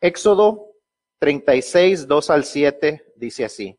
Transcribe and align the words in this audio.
Éxodo 0.00 0.74
36, 1.18 2.06
2 2.06 2.30
al 2.30 2.44
7 2.44 3.12
dice 3.16 3.44
así. 3.44 3.78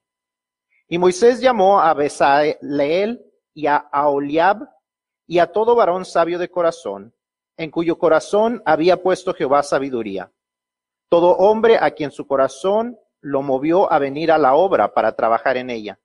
Y 0.90 0.98
Moisés 0.98 1.40
llamó 1.40 1.80
a 1.80 1.94
Besaleel 1.94 3.24
y 3.54 3.68
a 3.68 3.78
Aholiab 3.78 4.68
y 5.28 5.40
a 5.40 5.52
todo 5.52 5.76
varón 5.76 6.04
sabio 6.04 6.38
de 6.38 6.50
corazón, 6.50 7.13
en 7.55 7.71
cuyo 7.71 7.97
corazón 7.97 8.62
había 8.66 9.02
puesto 9.02 9.34
Jehová 9.34 9.63
sabiduría. 9.63 10.32
Todo 11.08 11.38
hombre 11.38 11.78
a 11.79 11.91
quien 11.91 12.11
su 12.11 12.27
corazón 12.27 12.99
lo 13.21 13.41
movió 13.41 13.91
a 13.91 13.99
venir 13.99 14.31
a 14.31 14.38
la 14.38 14.55
obra 14.55 14.93
para 14.93 15.15
trabajar 15.15 15.55
en 15.55 15.70
ella. 15.70 15.99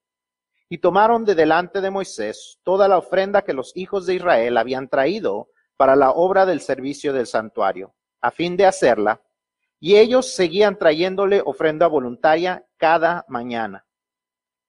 Y 0.68 0.78
tomaron 0.78 1.24
de 1.24 1.34
delante 1.34 1.80
de 1.80 1.90
Moisés 1.90 2.60
toda 2.62 2.86
la 2.86 2.98
ofrenda 2.98 3.42
que 3.42 3.52
los 3.52 3.72
hijos 3.76 4.06
de 4.06 4.14
Israel 4.14 4.56
habían 4.58 4.88
traído 4.88 5.48
para 5.76 5.96
la 5.96 6.10
obra 6.12 6.46
del 6.46 6.60
servicio 6.60 7.12
del 7.12 7.26
santuario, 7.26 7.94
a 8.20 8.30
fin 8.30 8.56
de 8.56 8.66
hacerla, 8.66 9.20
y 9.84 9.98
ellos 9.98 10.32
seguían 10.32 10.78
trayéndole 10.78 11.42
ofrenda 11.44 11.88
voluntaria 11.88 12.64
cada 12.78 13.26
mañana. 13.28 13.84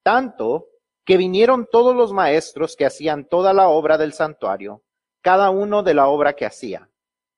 Tanto 0.03 0.67
que 1.05 1.15
vinieron 1.15 1.69
todos 1.71 1.95
los 1.95 2.11
maestros 2.11 2.75
que 2.75 2.85
hacían 2.85 3.23
toda 3.23 3.53
la 3.53 3.69
obra 3.69 3.97
del 3.97 4.11
santuario, 4.11 4.83
cada 5.21 5.51
uno 5.51 5.83
de 5.83 5.93
la 5.93 6.07
obra 6.07 6.33
que 6.33 6.45
hacía, 6.45 6.89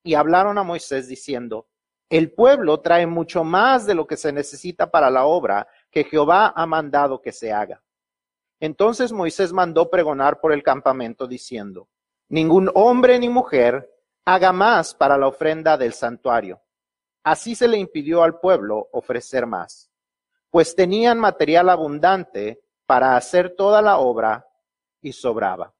y 0.04 0.16
hablaron 0.16 0.58
a 0.58 0.63
Moisés 0.63 1.08
diciendo, 1.08 1.68
el 2.09 2.34
pueblo 2.34 2.80
trae 2.80 3.05
mucho 3.05 3.44
más 3.44 3.85
de 3.85 3.94
lo 3.94 4.07
que 4.07 4.18
se 4.18 4.32
necesita 4.32 4.90
para 4.90 5.12
la 5.12 5.26
obra 5.26 5.68
que 5.91 6.04
Jehová 6.04 6.54
ha 6.55 6.66
mandado 6.66 7.21
que 7.21 7.32
se 7.32 7.54
haga. 7.54 7.84
Entonces 8.59 9.12
Moisés 9.12 9.54
mandó 9.54 9.91
pregonar 9.91 10.40
por 10.40 10.52
el 10.52 10.63
campamento 10.63 11.27
diciendo, 11.27 11.90
ningún 12.27 12.71
hombre 12.73 13.20
ni 13.20 13.30
mujer 13.30 13.88
haga 14.26 14.52
más 14.52 14.96
para 14.96 15.16
la 15.16 15.27
ofrenda 15.27 15.77
del 15.77 15.94
santuario. 15.94 16.59
Así 17.27 17.55
se 17.55 17.67
le 17.67 17.77
impidió 17.77 18.23
al 18.23 18.40
pueblo 18.40 18.88
ofrecer 18.91 19.45
más, 19.45 19.91
pues 20.49 20.76
tenían 20.76 21.20
material 21.20 21.70
abundante 21.70 22.62
para 22.85 23.18
hacer 23.18 23.55
toda 23.55 23.82
la 23.82 23.98
obra 23.98 24.48
y 25.01 25.12
sobraba. 25.12 25.74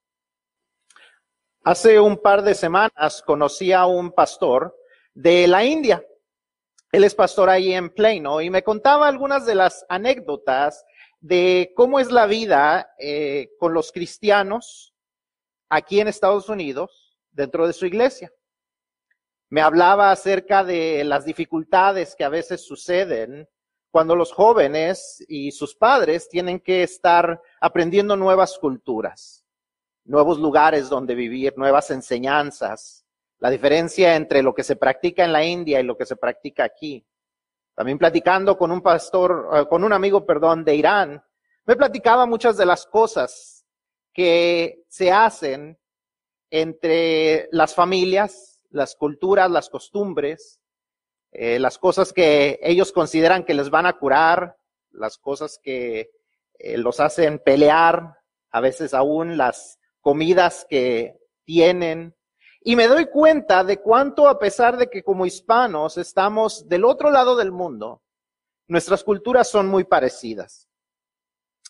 Hace 1.63 1.99
un 1.99 2.17
par 2.17 2.44
de 2.44 2.53
semanas 2.53 3.21
conocí 3.25 3.71
a 3.71 3.86
un 3.86 4.11
pastor 4.11 4.75
de 5.13 5.47
la 5.47 5.63
India 5.63 6.03
él 6.91 7.03
es 7.03 7.13
pastor 7.16 7.49
ahí 7.49 7.73
en 7.73 7.89
Plano 7.89 8.41
y 8.41 8.49
me 8.49 8.64
contaba 8.64 9.08
algunas 9.08 9.45
de 9.45 9.55
las 9.55 9.86
anécdotas 9.89 10.86
de 11.19 11.73
cómo 11.75 11.99
es 11.99 12.11
la 12.11 12.25
vida 12.25 12.93
eh, 12.97 13.49
con 13.59 13.73
los 13.73 13.91
cristianos 13.91 14.93
aquí 15.69 15.99
en 15.99 16.08
Estados 16.08 16.47
Unidos 16.47 17.17
dentro 17.31 17.67
de 17.67 17.73
su 17.73 17.86
iglesia. 17.86 18.31
Me 19.49 19.61
hablaba 19.61 20.11
acerca 20.11 20.63
de 20.63 21.03
las 21.03 21.25
dificultades 21.25 22.15
que 22.15 22.23
a 22.23 22.29
veces 22.29 22.65
suceden 22.65 23.47
cuando 23.91 24.15
los 24.15 24.33
jóvenes 24.33 25.23
y 25.27 25.51
sus 25.51 25.75
padres 25.75 26.27
tienen 26.27 26.59
que 26.59 26.83
estar 26.83 27.41
aprendiendo 27.61 28.17
nuevas 28.17 28.57
culturas, 28.59 29.45
nuevos 30.03 30.37
lugares 30.39 30.89
donde 30.89 31.15
vivir, 31.15 31.53
nuevas 31.57 31.89
enseñanzas, 31.91 33.05
la 33.39 33.49
diferencia 33.49 34.15
entre 34.15 34.43
lo 34.43 34.53
que 34.53 34.63
se 34.63 34.75
practica 34.75 35.23
en 35.23 35.31
la 35.31 35.43
India 35.45 35.79
y 35.79 35.83
lo 35.83 35.97
que 35.97 36.05
se 36.05 36.15
practica 36.15 36.63
aquí. 36.63 37.05
También 37.73 37.97
platicando 37.97 38.57
con 38.57 38.71
un 38.71 38.81
pastor, 38.81 39.49
eh, 39.53 39.65
con 39.69 39.83
un 39.83 39.93
amigo, 39.93 40.25
perdón, 40.25 40.65
de 40.65 40.75
Irán, 40.75 41.23
me 41.65 41.75
platicaba 41.75 42.25
muchas 42.25 42.57
de 42.57 42.65
las 42.65 42.85
cosas 42.85 43.65
que 44.13 44.83
se 44.87 45.11
hacen 45.11 45.77
entre 46.49 47.47
las 47.51 47.75
familias, 47.75 48.56
las 48.69 48.95
culturas, 48.95 49.49
las 49.49 49.69
costumbres, 49.69 50.59
eh, 51.31 51.59
las 51.59 51.77
cosas 51.77 52.13
que 52.13 52.59
ellos 52.61 52.91
consideran 52.91 53.43
que 53.43 53.53
les 53.53 53.69
van 53.69 53.85
a 53.85 53.97
curar, 53.97 54.57
las 54.91 55.17
cosas 55.17 55.59
que 55.61 56.11
eh, 56.59 56.77
los 56.77 56.99
hacen 56.99 57.39
pelear, 57.39 58.17
a 58.51 58.61
veces 58.61 58.93
aún 58.93 59.37
las 59.37 59.79
comidas 60.02 60.65
que 60.69 61.19
tienen, 61.43 62.15
y 62.61 62.75
me 62.75 62.87
doy 62.87 63.05
cuenta 63.05 63.64
de 63.64 63.77
cuánto, 63.77 64.27
a 64.27 64.39
pesar 64.39 64.77
de 64.77 64.89
que 64.89 65.03
como 65.03 65.25
hispanos 65.25 65.97
estamos 65.97 66.67
del 66.67 66.86
otro 66.86 67.11
lado 67.11 67.36
del 67.36 67.52
mundo, 67.52 68.02
nuestras 68.67 69.03
culturas 69.03 69.47
son 69.47 69.67
muy 69.67 69.86
parecidas. 69.86 70.67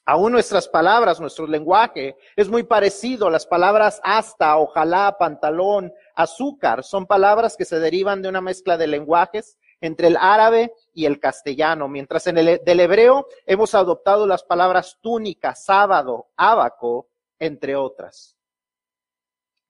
Aún 0.05 0.31
nuestras 0.31 0.69
palabras, 0.69 1.19
nuestro 1.19 1.45
lenguaje 1.45 2.15
es 2.37 2.47
muy 2.47 2.63
parecido. 2.63 3.29
Las 3.29 3.45
palabras 3.45 3.99
hasta, 4.03 4.57
ojalá, 4.57 5.17
pantalón, 5.19 5.93
azúcar 6.17 6.83
son 6.83 7.05
palabras 7.05 7.55
que 7.55 7.63
se 7.63 7.79
derivan 7.79 8.23
de 8.23 8.29
una 8.29 8.41
mezcla 8.41 8.75
de 8.75 8.87
lenguajes 8.87 9.57
entre 9.79 10.07
el 10.07 10.17
árabe 10.19 10.73
y 10.91 11.05
el 11.05 11.19
castellano, 11.19 11.87
mientras 11.87 12.25
en 12.25 12.39
el 12.39 12.61
del 12.65 12.79
hebreo 12.79 13.27
hemos 13.45 13.75
adoptado 13.75 14.25
las 14.25 14.43
palabras 14.43 14.97
túnica, 14.99 15.53
sábado, 15.53 16.29
ábaco, 16.35 17.07
entre 17.37 17.75
otras. 17.75 18.35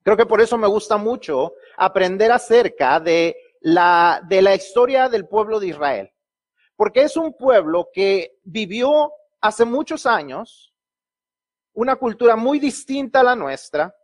Creo 0.02 0.16
que 0.16 0.24
por 0.24 0.40
eso 0.40 0.56
me 0.56 0.66
gusta 0.66 0.96
mucho 0.96 1.52
aprender 1.76 2.32
acerca 2.32 2.98
de 2.98 3.36
la, 3.60 4.22
de 4.26 4.40
la 4.40 4.54
historia 4.54 5.10
del 5.10 5.28
pueblo 5.28 5.60
de 5.60 5.66
Israel. 5.66 6.10
Porque 6.76 7.02
es 7.02 7.14
un 7.18 7.34
pueblo 7.34 7.90
que 7.92 8.38
vivió 8.42 9.12
hace 9.42 9.66
muchos 9.66 10.06
años 10.06 10.72
una 11.74 11.96
cultura 11.96 12.36
muy 12.36 12.58
distinta 12.58 13.20
a 13.20 13.24
la 13.24 13.36
nuestra, 13.36 13.94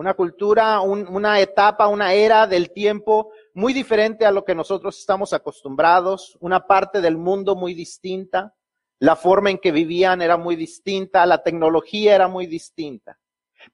una 0.00 0.14
cultura, 0.14 0.80
una 0.80 1.40
etapa, 1.40 1.86
una 1.86 2.14
era 2.14 2.46
del 2.46 2.70
tiempo 2.72 3.32
muy 3.52 3.74
diferente 3.74 4.24
a 4.24 4.30
lo 4.30 4.46
que 4.46 4.54
nosotros 4.54 4.98
estamos 4.98 5.34
acostumbrados, 5.34 6.38
una 6.40 6.66
parte 6.66 7.02
del 7.02 7.18
mundo 7.18 7.54
muy 7.54 7.74
distinta, 7.74 8.54
la 8.98 9.14
forma 9.14 9.50
en 9.50 9.58
que 9.58 9.72
vivían 9.72 10.22
era 10.22 10.38
muy 10.38 10.56
distinta, 10.56 11.26
la 11.26 11.42
tecnología 11.42 12.14
era 12.14 12.28
muy 12.28 12.46
distinta. 12.46 13.18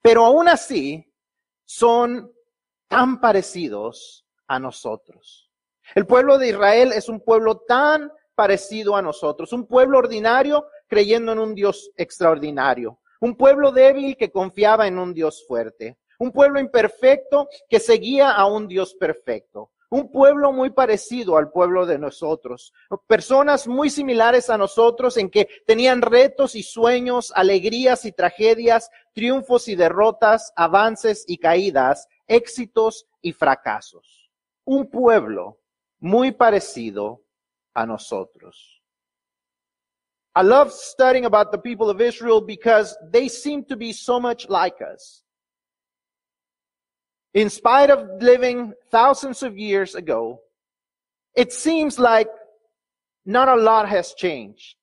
Pero 0.03 0.25
aún 0.25 0.48
así, 0.48 1.09
son 1.64 2.32
tan 2.88 3.20
parecidos 3.20 4.26
a 4.48 4.58
nosotros. 4.58 5.53
El 5.94 6.08
pueblo 6.08 6.38
de 6.38 6.48
Israel 6.48 6.91
es 6.93 7.08
un 7.08 7.20
pueblo 7.20 7.58
tan 7.58 8.10
parecido 8.34 8.97
a 8.97 9.03
nosotros, 9.03 9.53
un 9.53 9.69
pueblo 9.69 9.98
ordinario 9.98 10.66
creyendo 10.88 11.31
en 11.31 11.38
un 11.38 11.54
Dios 11.54 11.93
extraordinario, 11.97 12.98
un 13.20 13.37
pueblo 13.37 13.70
débil 13.70 14.16
que 14.16 14.32
confiaba 14.32 14.88
en 14.88 14.98
un 14.98 15.14
Dios 15.14 15.44
fuerte, 15.47 15.98
un 16.19 16.32
pueblo 16.32 16.60
imperfecto 16.60 17.49
que 17.69 17.81
seguía 17.81 18.32
a 18.32 18.47
un 18.47 18.69
Dios 18.69 18.94
perfecto, 18.94 19.71
un 19.88 20.10
pueblo 20.10 20.53
muy 20.53 20.71
parecido 20.71 21.37
al 21.37 21.50
pueblo 21.50 21.87
de 21.87 21.99
nosotros, 21.99 22.72
personas 23.06 23.69
muy 23.69 23.91
similares 23.91 24.50
a 24.50 24.59
nosotros 24.59 25.16
en 25.16 25.31
que 25.31 25.49
tenían 25.66 26.03
retos 26.03 26.55
y 26.55 26.62
sueños, 26.62 27.32
alegrías 27.34 28.05
y 28.05 28.12
tragedias, 28.12 28.91
triunfos 29.12 29.69
y 29.69 29.76
derrotas, 29.76 30.53
avances 30.56 31.25
y 31.26 31.38
caídas, 31.38 32.09
éxitos 32.26 33.06
y 33.22 33.32
fracasos. 33.32 34.31
Un 34.65 34.91
pueblo 34.91 35.60
muy 36.00 36.32
parecido 36.32 37.22
a 37.75 37.87
nosotros. 37.87 38.82
I 40.34 40.43
love 40.43 40.71
studying 40.71 41.25
about 41.25 41.50
the 41.50 41.59
people 41.59 41.88
of 41.88 42.00
Israel 42.00 42.43
because 42.43 42.94
they 43.10 43.28
seem 43.28 43.65
to 43.65 43.76
be 43.76 43.93
so 43.93 44.21
much 44.21 44.49
like 44.50 44.82
us. 44.82 45.22
In 47.37 47.51
spite 47.51 47.91
of 47.91 48.23
living 48.23 48.73
thousands 48.91 49.43
of 49.43 49.59
years 49.59 49.95
ago, 49.95 50.41
it 51.37 51.53
seems 51.53 51.99
like 51.99 52.29
not 53.27 53.47
a 53.47 53.57
lot 53.57 53.87
has 53.91 54.15
changed. 54.15 54.77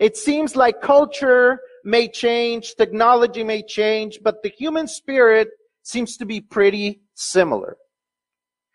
It 0.00 0.16
seems 0.16 0.56
like 0.56 0.80
culture 0.82 1.60
may 1.84 2.08
change, 2.08 2.74
technology 2.74 3.44
may 3.44 3.62
change, 3.62 4.18
but 4.24 4.42
the 4.42 4.48
human 4.48 4.88
spirit 4.88 5.48
seems 5.84 6.16
to 6.16 6.26
be 6.26 6.40
pretty 6.40 7.02
similar. 7.14 7.76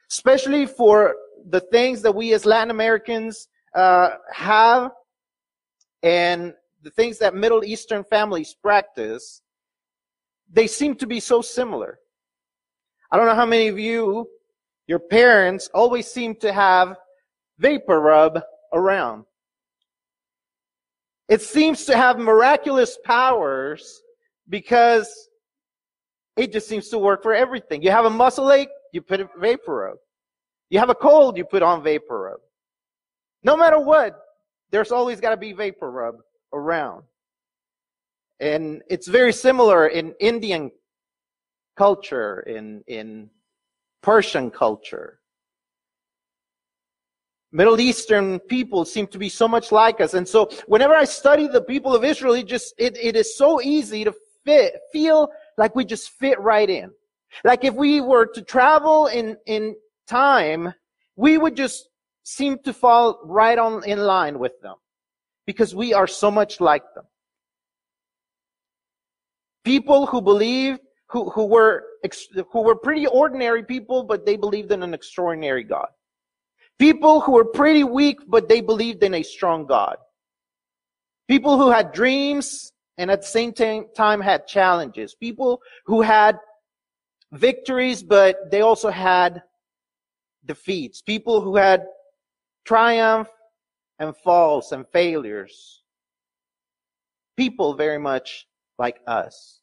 Especially 0.10 0.66
for 0.66 1.16
the 1.46 1.60
things 1.60 2.02
that 2.04 2.16
we 2.16 2.34
as 2.34 2.46
Latin 2.46 2.72
Americans 2.72 3.50
uh, 3.76 4.12
have 4.32 4.92
and 6.04 6.54
the 6.84 6.92
things 6.92 7.18
that 7.18 7.36
Middle 7.36 7.66
Eastern 7.66 8.06
families 8.06 8.56
practice, 8.64 9.42
they 10.50 10.68
seem 10.68 10.96
to 10.96 11.06
be 11.06 11.20
so 11.20 11.42
similar. 11.42 12.00
I 13.12 13.18
don't 13.18 13.26
know 13.26 13.36
how 13.36 13.46
many 13.46 13.68
of 13.68 13.78
you, 13.78 14.28
your 14.88 15.00
parents 15.00 15.70
always 15.74 16.08
seem 16.08 16.36
to 16.36 16.54
have 16.54 16.96
vapor 17.60 18.00
rub 18.00 18.42
around. 18.74 19.26
It 21.28 21.42
seems 21.42 21.86
to 21.86 21.96
have 21.96 22.18
miraculous 22.18 22.98
powers 23.04 24.02
because 24.50 25.30
it 26.38 26.52
just 26.52 26.68
seems 26.68 26.90
to 26.90 26.98
work 26.98 27.22
for 27.24 27.34
everything. 27.34 27.82
You 27.82 27.92
have 27.92 28.06
a 28.06 28.10
muscle 28.10 28.52
ache, 28.52 28.70
you 28.94 29.02
put 29.02 29.22
vapor 29.40 29.76
rub. 29.76 29.98
You 30.70 30.80
have 30.80 30.90
a 30.90 30.96
cold, 30.96 31.38
you 31.38 31.44
put 31.44 31.64
on 31.64 31.84
vapor 31.84 32.20
rub. 32.20 32.40
No 33.44 33.58
matter 33.58 33.80
what, 33.80 34.20
there's 34.72 34.92
always 34.92 35.20
got 35.20 35.32
to 35.32 35.38
be 35.38 35.52
vapor 35.52 35.92
rub 35.92 36.16
around. 36.54 37.04
And 38.40 38.82
it's 38.90 39.08
very 39.08 39.34
similar 39.34 39.88
in 39.88 40.16
Indian 40.20 40.72
culture, 41.86 42.42
in, 42.42 42.84
in 42.86 43.08
Persian 44.04 44.52
culture. 44.52 45.10
Middle 47.52 47.80
Eastern 47.82 48.40
people 48.56 48.86
seem 48.86 49.08
to 49.08 49.18
be 49.18 49.30
so 49.30 49.48
much 49.48 49.72
like 49.72 50.00
us. 50.00 50.14
And 50.14 50.28
so 50.28 50.50
whenever 50.68 50.94
I 50.94 51.06
study 51.06 51.48
the 51.48 51.66
people 51.74 51.96
of 51.96 52.04
Israel, 52.04 52.36
it 52.36 52.48
just, 52.56 52.76
it, 52.78 52.94
it 53.02 53.16
is 53.16 53.36
so 53.36 53.50
easy 53.76 54.04
to 54.04 54.14
fit, 54.46 54.72
feel 54.94 55.30
like 55.58 55.76
we 55.76 55.84
just 55.84 56.12
fit 56.22 56.40
right 56.40 56.70
in. 56.70 56.92
Like 57.44 57.64
if 57.64 57.74
we 57.74 58.00
were 58.00 58.28
to 58.28 58.42
travel 58.44 59.08
in, 59.08 59.38
in 59.48 59.76
time, 60.08 60.74
we 61.16 61.40
would 61.40 61.56
just 61.56 61.90
seem 62.24 62.60
to 62.66 62.74
fall 62.74 63.20
right 63.26 63.58
on 63.58 63.84
in 63.86 64.00
line 64.16 64.38
with 64.38 64.56
them 64.62 64.76
because 65.48 65.74
we 65.74 65.96
are 65.96 66.08
so 66.08 66.30
much 66.30 66.62
like 66.62 66.84
them. 66.94 67.06
People 69.66 70.06
who 70.06 70.22
believed, 70.22 70.80
who, 71.12 71.30
who 71.30 71.46
were, 71.46 71.84
who 72.52 72.62
were 72.62 72.76
pretty 72.76 73.06
ordinary 73.08 73.64
people, 73.64 74.04
but 74.04 74.26
they 74.26 74.38
believed 74.38 74.72
in 74.72 74.82
an 74.82 74.94
extraordinary 74.94 75.64
God. 75.64 75.88
People 76.80 77.22
who 77.22 77.34
were 77.34 77.46
pretty 77.46 77.84
weak, 77.84 78.20
but 78.28 78.48
they 78.48 78.62
believed 78.62 79.04
in 79.04 79.14
a 79.14 79.24
strong 79.24 79.66
God. 79.66 79.98
People 81.28 81.58
who 81.58 81.70
had 81.70 81.92
dreams 81.92 82.72
and 82.98 83.12
at 83.12 83.22
the 83.22 83.28
same 83.28 83.54
time 83.54 84.22
had 84.22 84.48
challenges. 84.48 85.16
People 85.16 85.62
who 85.86 86.02
had 86.02 86.40
victories, 87.32 88.04
but 88.04 88.50
they 88.52 88.62
also 88.62 88.90
had 88.90 89.44
defeats. 90.46 91.02
People 91.02 91.42
who 91.42 91.56
had 91.56 91.86
triumph 92.66 93.30
and 94.00 94.16
falls 94.18 94.72
and 94.72 94.86
failures. 94.92 95.84
People 97.38 97.76
very 97.76 98.00
much 98.00 98.48
like 98.78 99.00
us. 99.08 99.61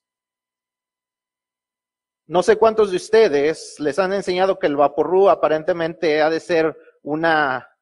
No 2.28 2.42
sé 2.42 2.56
cuántos 2.56 2.90
de 2.90 2.98
ustedes 2.98 3.80
les 3.80 3.98
han 3.98 4.12
enseñado 4.12 4.58
que 4.58 4.66
el 4.66 4.76
vaporru 4.76 5.30
aparentemente 5.30 6.20
ha 6.20 6.28
de 6.28 6.40
ser 6.40 6.76
una, 7.02 7.74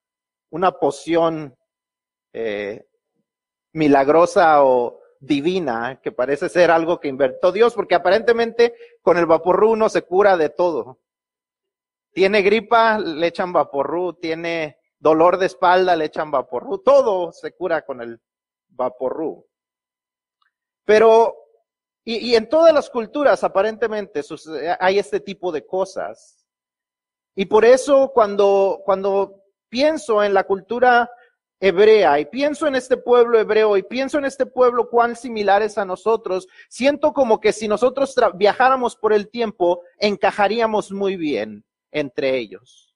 una 0.50 0.70
poción 0.70 1.58
eh, 2.32 2.86
milagrosa 3.72 4.62
o 4.62 5.00
divina, 5.18 6.00
que 6.00 6.12
parece 6.12 6.48
ser 6.48 6.70
algo 6.70 7.00
que 7.00 7.08
inventó 7.08 7.50
Dios, 7.50 7.74
porque 7.74 7.96
aparentemente 7.96 8.74
con 9.02 9.18
el 9.18 9.26
vaporru 9.26 9.72
uno 9.72 9.88
se 9.88 10.02
cura 10.02 10.36
de 10.36 10.50
todo. 10.50 11.00
Tiene 12.12 12.42
gripa, 12.42 13.00
le 13.00 13.26
echan 13.26 13.52
vaporru, 13.52 14.14
tiene 14.14 14.78
dolor 14.96 15.38
de 15.38 15.46
espalda, 15.46 15.96
le 15.96 16.04
echan 16.04 16.30
vaporru, 16.30 16.78
todo 16.84 17.32
se 17.32 17.50
cura 17.52 17.84
con 17.84 18.00
el 18.00 18.20
vaporru. 18.68 19.44
Pero, 20.84 21.34
y, 22.08 22.36
en 22.36 22.48
todas 22.48 22.72
las 22.72 22.88
culturas 22.88 23.42
aparentemente 23.42 24.22
hay 24.78 25.00
este 25.00 25.18
tipo 25.18 25.50
de 25.50 25.66
cosas. 25.66 26.46
Y 27.34 27.46
por 27.46 27.64
eso 27.64 28.12
cuando, 28.14 28.80
cuando 28.84 29.42
pienso 29.68 30.22
en 30.22 30.32
la 30.32 30.44
cultura 30.44 31.10
hebrea 31.58 32.20
y 32.20 32.26
pienso 32.26 32.68
en 32.68 32.76
este 32.76 32.96
pueblo 32.96 33.40
hebreo 33.40 33.76
y 33.76 33.82
pienso 33.82 34.18
en 34.18 34.24
este 34.24 34.46
pueblo 34.46 34.88
cuán 34.88 35.16
similares 35.16 35.78
a 35.78 35.84
nosotros, 35.84 36.46
siento 36.68 37.12
como 37.12 37.40
que 37.40 37.52
si 37.52 37.66
nosotros 37.66 38.14
viajáramos 38.34 38.94
por 38.94 39.12
el 39.12 39.28
tiempo, 39.28 39.82
encajaríamos 39.98 40.92
muy 40.92 41.16
bien 41.16 41.64
entre 41.90 42.38
ellos. 42.38 42.94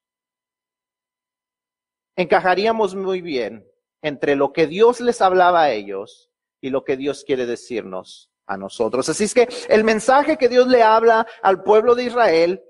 Encajaríamos 2.15 2.95
muy 2.95 3.23
bien 3.23 3.67
entre 4.03 4.37
lo 4.37 4.53
que 4.53 4.69
Dios 4.69 5.01
les 5.01 5.21
hablaba 5.21 5.63
a 5.63 5.73
ellos 5.73 6.31
y 6.61 6.71
lo 6.71 6.85
que 6.85 6.97
Dios 6.97 7.25
quiere 7.25 7.45
decirnos 7.45 8.30
a 8.51 8.57
nosotros. 8.57 9.09
Así 9.09 9.25
es 9.25 9.33
que 9.33 9.49
el 9.69 9.85
mensaje 9.85 10.37
que 10.37 10.49
Dios 10.49 10.67
le 10.67 10.83
habla 10.83 11.27
al 11.43 11.63
pueblo 11.63 11.95
de 11.95 12.05
Israel 12.05 12.63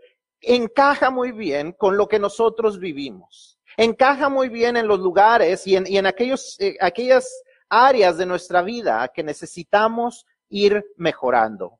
encaja 0.42 1.10
muy 1.10 1.32
bien 1.32 1.72
con 1.72 1.96
lo 1.96 2.06
que 2.06 2.18
nosotros 2.18 2.78
vivimos. 2.78 3.58
Encaja 3.76 4.28
muy 4.28 4.50
bien 4.50 4.76
en 4.76 4.86
los 4.86 5.00
lugares 5.00 5.66
y 5.66 5.76
en, 5.76 6.06
aquellos, 6.06 6.56
eh, 6.60 6.76
aquellas 6.80 7.42
áreas 7.70 8.18
de 8.18 8.26
nuestra 8.26 8.62
vida 8.62 9.08
que 9.08 9.22
necesitamos 9.22 10.26
ir 10.50 10.84
mejorando. 10.96 11.78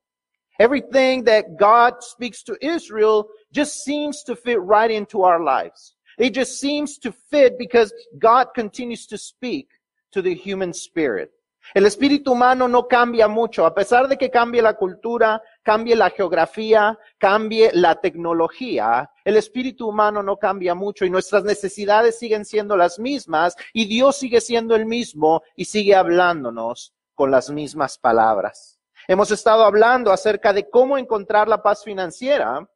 Everything 0.58 1.24
that 1.24 1.56
God 1.58 2.02
speaks 2.02 2.42
to 2.44 2.56
Israel 2.60 3.28
just 3.52 3.84
seems 3.84 4.22
to 4.24 4.34
fit 4.34 4.58
right 4.60 4.90
into 4.90 5.22
our 5.22 5.42
lives. 5.42 5.96
It 6.18 6.34
just 6.34 6.58
seems 6.58 6.98
to 7.00 7.12
fit 7.12 7.58
because 7.58 7.92
God 8.18 8.48
continues 8.54 9.06
to 9.08 9.18
speak 9.18 9.68
to 10.12 10.22
the 10.22 10.34
human 10.34 10.72
spirit. 10.72 11.30
El 11.74 11.86
espíritu 11.86 12.32
humano 12.32 12.66
no 12.66 12.88
cambia 12.88 13.28
mucho, 13.28 13.64
a 13.64 13.74
pesar 13.74 14.08
de 14.08 14.18
que 14.18 14.30
cambie 14.30 14.60
la 14.60 14.74
cultura, 14.74 15.40
cambie 15.62 15.94
la 15.94 16.10
geografía, 16.10 16.98
cambie 17.18 17.70
la 17.72 18.00
tecnología, 18.00 19.10
el 19.24 19.36
espíritu 19.36 19.88
humano 19.88 20.22
no 20.22 20.36
cambia 20.36 20.74
mucho 20.74 21.04
y 21.04 21.10
nuestras 21.10 21.44
necesidades 21.44 22.18
siguen 22.18 22.44
siendo 22.44 22.76
las 22.76 22.98
mismas 22.98 23.54
y 23.72 23.84
Dios 23.84 24.16
sigue 24.16 24.40
siendo 24.40 24.74
el 24.74 24.86
mismo 24.86 25.42
y 25.54 25.66
sigue 25.66 25.94
hablándonos 25.94 26.92
con 27.14 27.30
las 27.30 27.50
mismas 27.50 27.98
palabras. 27.98 28.80
Hemos 29.06 29.30
estado 29.30 29.64
hablando 29.64 30.12
acerca 30.12 30.52
de 30.52 30.68
cómo 30.68 30.98
encontrar 30.98 31.48
la 31.48 31.62
paz 31.62 31.84
financiera 31.84 32.68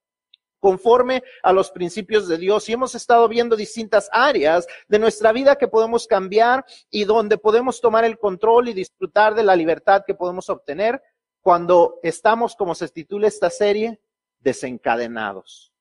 conforme 0.64 1.22
a 1.42 1.52
los 1.52 1.70
principios 1.70 2.26
de 2.26 2.38
Dios. 2.38 2.66
Y 2.70 2.72
hemos 2.72 2.94
estado 2.94 3.28
viendo 3.28 3.54
distintas 3.54 4.08
áreas 4.10 4.66
de 4.88 4.98
nuestra 4.98 5.30
vida 5.30 5.56
que 5.56 5.68
podemos 5.68 6.06
cambiar 6.06 6.64
y 6.88 7.04
donde 7.04 7.36
podemos 7.36 7.82
tomar 7.82 8.06
el 8.06 8.18
control 8.18 8.70
y 8.70 8.72
disfrutar 8.72 9.34
de 9.34 9.42
la 9.42 9.56
libertad 9.56 10.04
que 10.06 10.14
podemos 10.14 10.48
obtener 10.48 11.02
cuando 11.42 12.00
estamos, 12.02 12.56
como 12.56 12.74
se 12.74 12.88
titula 12.88 13.28
esta 13.28 13.50
serie, 13.50 14.00
desencadenados. 14.40 15.73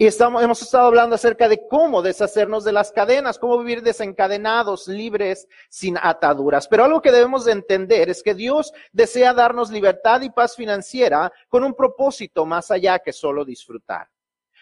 Y 0.00 0.06
estamos, 0.06 0.44
hemos 0.44 0.62
estado 0.62 0.86
hablando 0.86 1.16
acerca 1.16 1.48
de 1.48 1.66
cómo 1.66 2.02
deshacernos 2.02 2.62
de 2.62 2.70
las 2.70 2.92
cadenas, 2.92 3.36
cómo 3.36 3.58
vivir 3.58 3.82
desencadenados, 3.82 4.86
libres, 4.86 5.48
sin 5.68 5.98
ataduras. 6.00 6.68
Pero 6.68 6.84
algo 6.84 7.02
que 7.02 7.10
debemos 7.10 7.44
de 7.44 7.50
entender 7.50 8.08
es 8.08 8.22
que 8.22 8.32
Dios 8.32 8.72
desea 8.92 9.34
darnos 9.34 9.72
libertad 9.72 10.20
y 10.20 10.30
paz 10.30 10.54
financiera 10.54 11.32
con 11.48 11.64
un 11.64 11.74
propósito 11.74 12.46
más 12.46 12.70
allá 12.70 13.00
que 13.00 13.12
solo 13.12 13.44
disfrutar. 13.44 14.08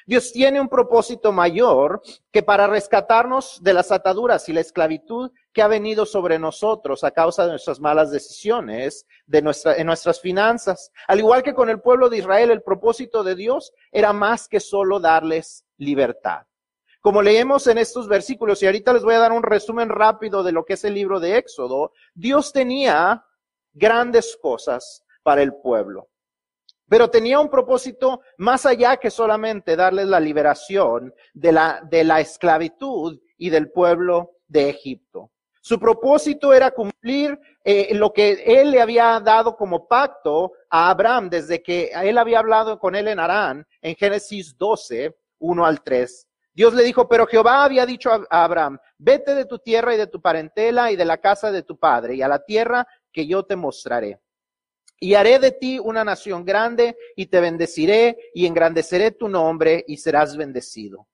Dios 0.07 0.33
tiene 0.33 0.59
un 0.59 0.71
propósito 0.71 1.33
mayor 1.33 2.01
que 2.33 2.43
para 2.43 2.67
rescatarnos 2.67 3.63
de 3.63 3.75
las 3.75 3.93
ataduras 3.93 4.49
y 4.49 4.55
la 4.55 4.61
esclavitud 4.61 5.33
que 5.57 5.63
ha 5.63 5.69
venido 5.69 6.05
sobre 6.05 6.39
nosotros 6.39 7.03
a 7.03 7.13
causa 7.13 7.45
de 7.45 7.53
nuestras 7.53 7.81
malas 7.81 8.11
decisiones 8.11 9.07
de 9.25 9.39
en 9.39 9.87
nuestras 9.87 10.21
finanzas. 10.21 10.93
Al 11.09 11.19
igual 11.19 11.43
que 11.43 11.55
con 11.55 11.71
el 11.71 11.81
pueblo 11.81 12.11
de 12.11 12.19
Israel, 12.19 12.51
el 12.51 12.63
propósito 12.63 13.25
de 13.25 13.35
Dios 13.35 13.73
era 13.91 14.13
más 14.13 14.49
que 14.49 14.61
solo 14.61 15.01
darles 15.01 15.65
libertad. 15.79 16.43
Como 17.01 17.23
leemos 17.23 17.67
en 17.69 17.79
estos 17.79 18.07
versículos, 18.07 18.63
y 18.63 18.67
ahorita 18.67 18.93
les 18.93 19.03
voy 19.03 19.15
a 19.15 19.19
dar 19.19 19.33
un 19.33 19.43
resumen 19.43 19.89
rápido 19.89 20.43
de 20.43 20.53
lo 20.53 20.63
que 20.67 20.75
es 20.75 20.85
el 20.85 20.93
libro 20.93 21.21
de 21.21 21.39
Éxodo, 21.39 21.93
Dios 22.13 22.53
tenía 22.53 23.25
grandes 23.73 24.39
cosas 24.43 25.07
para 25.23 25.41
el 25.41 25.55
pueblo. 25.55 26.11
Pero 26.87 27.09
tenía 27.09 27.41
un 27.41 27.49
propósito 27.49 28.21
más 28.37 28.67
allá 28.67 28.99
que 28.99 29.11
solamente 29.11 29.75
darles 29.75 30.07
la 30.07 30.21
liberación 30.21 31.15
de 31.33 31.53
la, 31.53 31.81
de 31.83 32.05
la 32.05 32.21
esclavitud 32.21 33.19
y 33.39 33.49
del 33.49 33.73
pueblo 33.73 34.33
de 34.49 34.69
Egipto. 34.69 35.31
Su 35.67 35.81
propósito 35.81 36.55
era 36.55 36.71
cumplir 36.71 37.37
eh, 37.65 37.93
lo 37.93 38.13
que 38.13 38.41
él 38.47 38.71
le 38.71 38.81
había 38.81 39.19
dado 39.19 39.57
como 39.57 39.89
pacto 39.89 40.53
a 40.71 40.91
Abraham 40.91 41.29
desde 41.29 41.61
que 41.61 41.91
él 41.93 42.19
había 42.19 42.39
hablado 42.39 42.79
con 42.79 42.95
él 42.95 43.09
en 43.09 43.19
Arán, 43.19 43.67
en 43.83 43.97
Génesis 43.97 44.57
12, 44.57 45.17
1 45.41 45.67
al 45.67 45.83
3. 45.83 46.29
Dios 46.55 46.73
le 46.73 46.85
dijo, 46.85 47.09
pero 47.09 47.27
Jehová 47.27 47.65
había 47.65 47.85
dicho 47.85 48.13
a 48.13 48.45
Abraham, 48.45 48.79
vete 48.97 49.35
de 49.35 49.45
tu 49.45 49.59
tierra 49.59 49.93
y 49.93 49.99
de 49.99 50.07
tu 50.07 50.21
parentela 50.21 50.93
y 50.93 50.95
de 50.95 51.05
la 51.05 51.19
casa 51.19 51.51
de 51.51 51.65
tu 51.65 51.77
padre 51.77 52.15
y 52.15 52.23
a 52.23 52.29
la 52.29 52.45
tierra 52.45 52.87
que 53.13 53.27
yo 53.27 53.43
te 53.43 53.57
mostraré. 53.57 54.21
Y 55.01 55.15
haré 55.15 55.41
de 55.41 55.51
ti 55.51 55.81
una 55.81 56.05
nación 56.05 56.45
grande 56.45 56.97
y 57.17 57.27
te 57.27 57.41
bendeciré 57.41 58.17
y 58.35 58.47
engrandeceré 58.47 59.11
tu 59.11 59.29
nombre 59.29 59.85
y 59.89 59.97
serás 59.97 60.37
bendecido. 60.37 61.09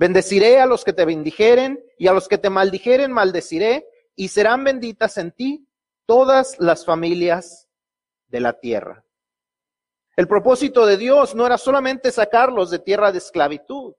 Bendeciré 0.00 0.58
a 0.58 0.64
los 0.64 0.82
que 0.82 0.94
te 0.94 1.04
bendijeren 1.04 1.84
y 1.98 2.06
a 2.06 2.14
los 2.14 2.26
que 2.26 2.38
te 2.38 2.48
maldijeren 2.48 3.12
maldeciré 3.12 3.86
y 4.20 4.28
serán 4.28 4.64
benditas 4.64 5.16
en 5.16 5.32
ti 5.32 5.66
todas 6.04 6.60
las 6.60 6.84
familias 6.84 7.70
de 8.28 8.40
la 8.40 8.52
tierra. 8.52 9.02
El 10.14 10.28
propósito 10.28 10.84
de 10.84 10.98
Dios 10.98 11.34
no 11.34 11.46
era 11.46 11.56
solamente 11.56 12.12
sacarlos 12.12 12.68
de 12.68 12.80
tierra 12.80 13.12
de 13.12 13.16
esclavitud. 13.16 13.94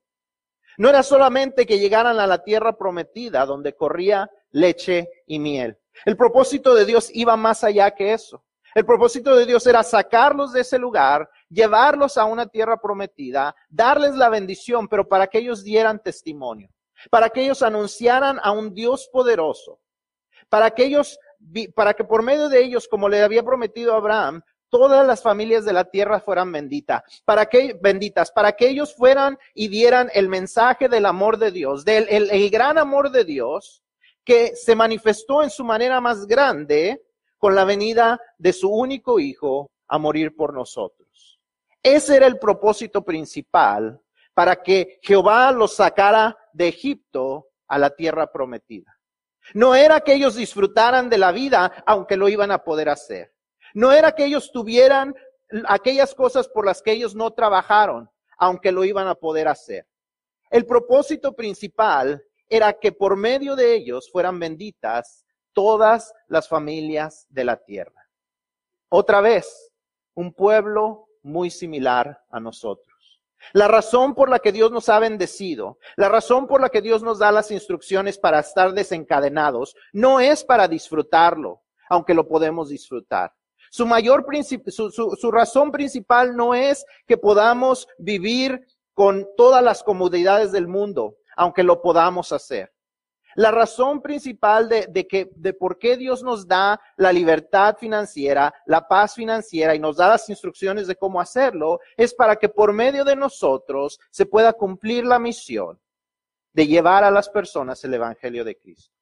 No 0.78 0.90
era 0.90 1.02
solamente 1.02 1.66
que 1.66 1.80
llegaran 1.80 2.20
a 2.20 2.28
la 2.28 2.44
tierra 2.44 2.78
prometida 2.78 3.48
donde 3.48 3.74
corría 3.76 4.30
leche 4.52 5.10
y 5.26 5.40
miel. 5.40 5.80
El 6.06 6.16
propósito 6.16 6.76
de 6.76 6.86
Dios 6.86 7.10
iba 7.16 7.36
más 7.36 7.64
allá 7.64 7.90
que 7.90 8.14
eso. 8.14 8.44
El 8.76 8.86
propósito 8.86 9.36
de 9.36 9.48
Dios 9.48 9.66
era 9.66 9.82
sacarlos 9.82 10.54
de 10.54 10.62
ese 10.62 10.78
lugar, 10.78 11.28
llevarlos 11.50 12.20
a 12.20 12.26
una 12.26 12.46
tierra 12.46 12.80
prometida, 12.80 13.56
darles 13.70 14.14
la 14.14 14.30
bendición, 14.30 14.88
pero 14.88 15.10
para 15.10 15.26
que 15.26 15.40
ellos 15.40 15.64
dieran 15.64 15.98
testimonio, 15.98 16.70
para 17.10 17.32
que 17.32 17.42
ellos 17.42 17.64
anunciaran 17.64 18.40
a 18.44 18.52
un 18.52 18.76
Dios 18.76 19.10
poderoso, 19.12 19.80
para 20.52 20.72
que 20.72 20.84
ellos, 20.84 21.18
para 21.74 21.94
que 21.94 22.04
por 22.04 22.24
medio 22.24 22.50
de 22.50 22.62
ellos, 22.62 22.90
como 22.90 23.08
le 23.08 23.24
había 23.24 23.42
prometido 23.42 23.94
a 23.94 23.98
Abraham, 23.98 24.42
todas 24.70 25.08
las 25.08 25.24
familias 25.24 25.64
de 25.64 25.72
la 25.72 25.86
tierra 25.86 26.20
fueran 26.20 26.52
benditas, 26.52 27.04
para 27.24 27.46
que, 27.46 27.80
benditas, 27.82 28.32
para 28.32 28.52
que 28.52 28.68
ellos 28.68 28.94
fueran 28.94 29.40
y 29.54 29.70
dieran 29.70 30.10
el 30.14 30.28
mensaje 30.28 30.90
del 30.90 31.06
amor 31.06 31.38
de 31.38 31.52
Dios, 31.52 31.86
del 31.86 32.06
el 32.10 32.50
gran 32.50 32.78
amor 32.78 33.12
de 33.12 33.24
Dios 33.24 33.82
que 34.26 34.54
se 34.58 34.76
manifestó 34.76 35.42
en 35.42 35.50
su 35.50 35.64
manera 35.64 36.02
más 36.02 36.28
grande 36.28 37.02
con 37.38 37.56
la 37.56 37.64
venida 37.64 38.20
de 38.38 38.52
su 38.52 38.70
único 38.70 39.22
hijo 39.22 39.72
a 39.88 39.98
morir 39.98 40.36
por 40.36 40.54
nosotros. 40.54 41.40
Ese 41.82 42.18
era 42.18 42.28
el 42.28 42.40
propósito 42.40 43.06
principal 43.06 44.02
para 44.34 44.62
que 44.62 45.00
Jehová 45.02 45.50
los 45.54 45.76
sacara 45.76 46.38
de 46.52 46.68
Egipto 46.68 47.48
a 47.70 47.78
la 47.78 47.90
tierra 47.90 48.30
prometida. 48.30 49.01
No 49.54 49.76
era 49.76 50.02
que 50.02 50.14
ellos 50.14 50.36
disfrutaran 50.36 51.10
de 51.10 51.18
la 51.18 51.32
vida, 51.32 51.84
aunque 51.86 52.18
lo 52.18 52.30
iban 52.30 52.52
a 52.52 52.64
poder 52.64 52.90
hacer. 52.90 53.34
No 53.74 53.92
era 53.92 54.14
que 54.14 54.26
ellos 54.26 54.52
tuvieran 54.52 55.16
aquellas 55.68 56.16
cosas 56.16 56.48
por 56.48 56.66
las 56.66 56.82
que 56.82 56.92
ellos 56.92 57.16
no 57.16 57.32
trabajaron, 57.32 58.10
aunque 58.38 58.72
lo 58.72 58.84
iban 58.84 59.08
a 59.08 59.16
poder 59.16 59.48
hacer. 59.48 59.88
El 60.50 60.66
propósito 60.66 61.34
principal 61.34 62.24
era 62.50 62.74
que 62.74 62.92
por 62.92 63.16
medio 63.16 63.56
de 63.56 63.74
ellos 63.76 64.10
fueran 64.12 64.40
benditas 64.40 65.26
todas 65.54 66.14
las 66.28 66.48
familias 66.48 67.26
de 67.30 67.46
la 67.46 67.58
tierra. 67.58 68.10
Otra 68.90 69.22
vez, 69.22 69.72
un 70.14 70.34
pueblo 70.34 71.08
muy 71.24 71.50
similar 71.50 72.22
a 72.30 72.40
nosotros. 72.40 72.91
La 73.54 73.68
razón 73.68 74.16
por 74.16 74.30
la 74.30 74.40
que 74.40 74.52
Dios 74.52 74.72
nos 74.72 74.90
ha 74.90 75.00
bendecido, 75.00 75.78
la 75.96 76.10
razón 76.10 76.48
por 76.48 76.62
la 76.62 76.70
que 76.70 76.82
Dios 76.82 77.04
nos 77.04 77.20
da 77.20 77.32
las 77.32 77.52
instrucciones 77.52 78.18
para 78.18 78.40
estar 78.40 78.74
desencadenados, 78.74 79.76
no 79.94 80.20
es 80.20 80.44
para 80.44 80.68
disfrutarlo, 80.68 81.62
aunque 81.90 82.14
lo 82.14 82.28
podemos 82.28 82.70
disfrutar. 82.70 83.34
Su 83.70 83.86
mayor 83.86 84.26
su, 84.68 84.92
su, 84.92 85.18
su 85.20 85.32
razón 85.32 85.72
principal 85.72 86.36
no 86.36 86.54
es 86.54 86.86
que 87.08 87.18
podamos 87.18 87.88
vivir 87.98 88.66
con 88.94 89.28
todas 89.38 89.64
las 89.64 89.84
comodidades 89.84 90.52
del 90.52 90.68
mundo, 90.68 91.16
aunque 91.36 91.64
lo 91.64 91.82
podamos 91.82 92.32
hacer. 92.32 92.72
La 93.36 93.52
razón 93.52 94.02
principal 94.02 94.68
de, 94.70 95.08
que, 95.08 95.32
de 95.36 95.54
por 95.54 95.78
qué 95.78 95.98
Dios 95.98 96.24
nos 96.24 96.48
da 96.48 96.80
la 96.98 97.12
libertad 97.12 97.78
financiera, 97.78 98.54
la 98.66 98.88
paz 98.88 99.16
financiera 99.16 99.76
y 99.76 99.80
nos 99.80 99.98
da 99.98 100.10
las 100.10 100.30
instrucciones 100.30 100.88
de 100.88 100.96
cómo 100.96 101.22
hacerlo, 101.22 101.80
es 101.98 102.14
para 102.14 102.36
que 102.36 102.50
por 102.50 102.74
medio 102.74 103.04
de 103.04 103.16
nosotros 103.16 104.00
se 104.10 104.26
pueda 104.26 104.54
cumplir 104.54 105.06
la 105.06 105.20
misión 105.20 105.80
de 106.54 106.68
llevar 106.68 107.04
a 107.04 107.12
las 107.12 107.30
personas 107.30 107.84
el 107.84 107.94
Evangelio 107.94 108.44
de 108.44 108.58
Cristo. 108.58 108.96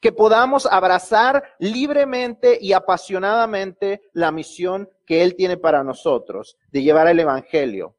Que 0.00 0.12
podamos 0.12 0.66
abrazar 0.66 1.42
libremente 1.58 2.58
y 2.60 2.72
apasionadamente 2.72 4.02
la 4.12 4.30
misión 4.30 4.88
que 5.04 5.22
Él 5.22 5.34
tiene 5.34 5.56
para 5.56 5.82
nosotros, 5.82 6.56
de 6.70 6.82
llevar 6.82 7.08
el 7.08 7.18
Evangelio 7.18 7.96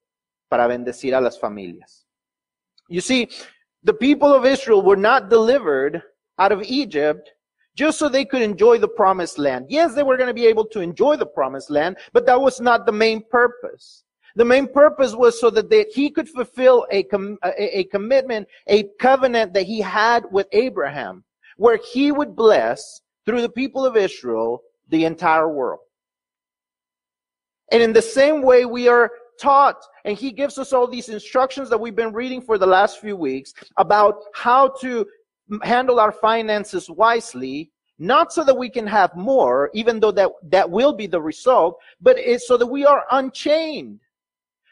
para 0.48 0.68
bendecir 0.68 1.16
a 1.16 1.22
las 1.22 1.40
familias. 1.40 2.08
You 2.88 3.02
see, 3.02 3.30
the 3.84 3.94
people 3.94 4.34
of 4.34 4.46
Israel 4.46 4.82
were 4.82 4.96
not 4.96 5.30
delivered 5.30 6.02
out 6.38 6.52
of 6.52 6.64
Egypt 6.64 7.32
just 7.76 7.98
so 7.98 8.10
they 8.10 8.26
could 8.26 8.42
enjoy 8.42 8.78
the 8.78 8.88
promised 8.88 9.38
land. 9.38 9.66
Yes, 9.70 9.96
they 9.96 10.04
were 10.04 10.18
going 10.18 10.28
to 10.28 10.34
be 10.34 10.46
able 10.46 10.66
to 10.66 10.82
enjoy 10.82 11.16
the 11.16 11.26
promised 11.26 11.70
land, 11.70 11.98
but 12.14 12.26
that 12.26 12.40
was 12.40 12.60
not 12.60 12.86
the 12.86 12.92
main 12.92 13.24
purpose. 13.30 14.04
The 14.36 14.46
main 14.46 14.68
purpose 14.68 15.14
was 15.16 15.40
so 15.40 15.50
that 15.52 15.70
they, 15.70 15.86
he 15.94 16.10
could 16.10 16.30
fulfill 16.30 16.86
a, 16.92 17.04
com, 17.04 17.38
a, 17.44 17.80
a 17.80 17.84
commitment, 17.86 18.48
a 18.68 18.84
covenant 19.00 19.54
that 19.54 19.64
he 19.64 19.82
had 19.82 20.26
with 20.32 20.48
Abraham, 20.52 21.24
where 21.58 21.78
he 21.78 22.12
would 22.12 22.36
bless 22.36 23.02
through 23.26 23.42
the 23.42 23.50
people 23.50 23.86
of 23.86 23.98
Israel 23.98 24.62
the 24.90 25.06
entire 25.06 25.50
world. 25.50 25.80
And 27.72 27.82
in 27.82 27.94
the 27.94 28.02
same 28.02 28.42
way, 28.42 28.66
we 28.66 28.88
are 28.88 29.12
taught 29.42 29.84
and 30.06 30.16
he 30.16 30.32
gives 30.32 30.58
us 30.60 30.72
all 30.72 30.88
these 30.88 31.10
instructions 31.10 31.70
that 31.70 31.80
we've 31.80 31.96
been 31.96 32.14
reading 32.14 32.42
for 32.42 32.58
the 32.60 32.66
last 32.66 33.02
few 33.02 33.16
weeks 33.16 33.54
about 33.78 34.16
how 34.36 34.68
to 34.80 35.06
handle 35.64 36.00
our 36.00 36.12
finances 36.12 36.90
wisely 36.90 37.72
not 37.98 38.32
so 38.32 38.44
that 38.44 38.58
we 38.58 38.70
can 38.70 38.86
have 38.86 39.16
more 39.16 39.72
even 39.74 40.00
though 40.00 40.12
that 40.12 40.30
that 40.44 40.70
will 40.70 40.94
be 40.94 41.08
the 41.08 41.22
result 41.22 41.80
but 42.00 42.18
it's 42.20 42.48
so 42.48 42.56
that 42.56 42.68
we 42.68 42.86
are 42.86 43.04
unchained 43.12 44.00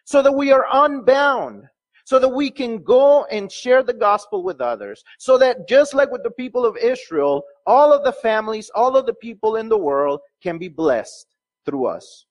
so 0.05 0.21
that 0.21 0.31
we 0.31 0.51
are 0.51 0.65
unbound 0.71 1.63
so 2.05 2.17
that 2.17 2.29
we 2.29 2.49
can 2.49 2.81
go 2.81 3.25
and 3.25 3.51
share 3.51 3.83
the 3.83 3.93
gospel 3.93 4.43
with 4.43 4.61
others 4.61 5.03
so 5.17 5.37
that 5.37 5.67
just 5.67 5.95
like 5.95 6.11
with 6.11 6.23
the 6.23 6.31
people 6.43 6.63
of 6.63 6.77
Israel 6.77 7.43
all 7.65 7.91
of 7.91 8.03
the 8.03 8.13
families 8.13 8.69
all 8.75 8.95
of 8.95 9.07
the 9.07 9.13
people 9.15 9.55
in 9.55 9.67
the 9.67 9.83
world 9.89 10.19
can 10.43 10.59
be 10.59 10.69
blessed 10.69 11.25
through 11.65 11.87
us 11.87 12.25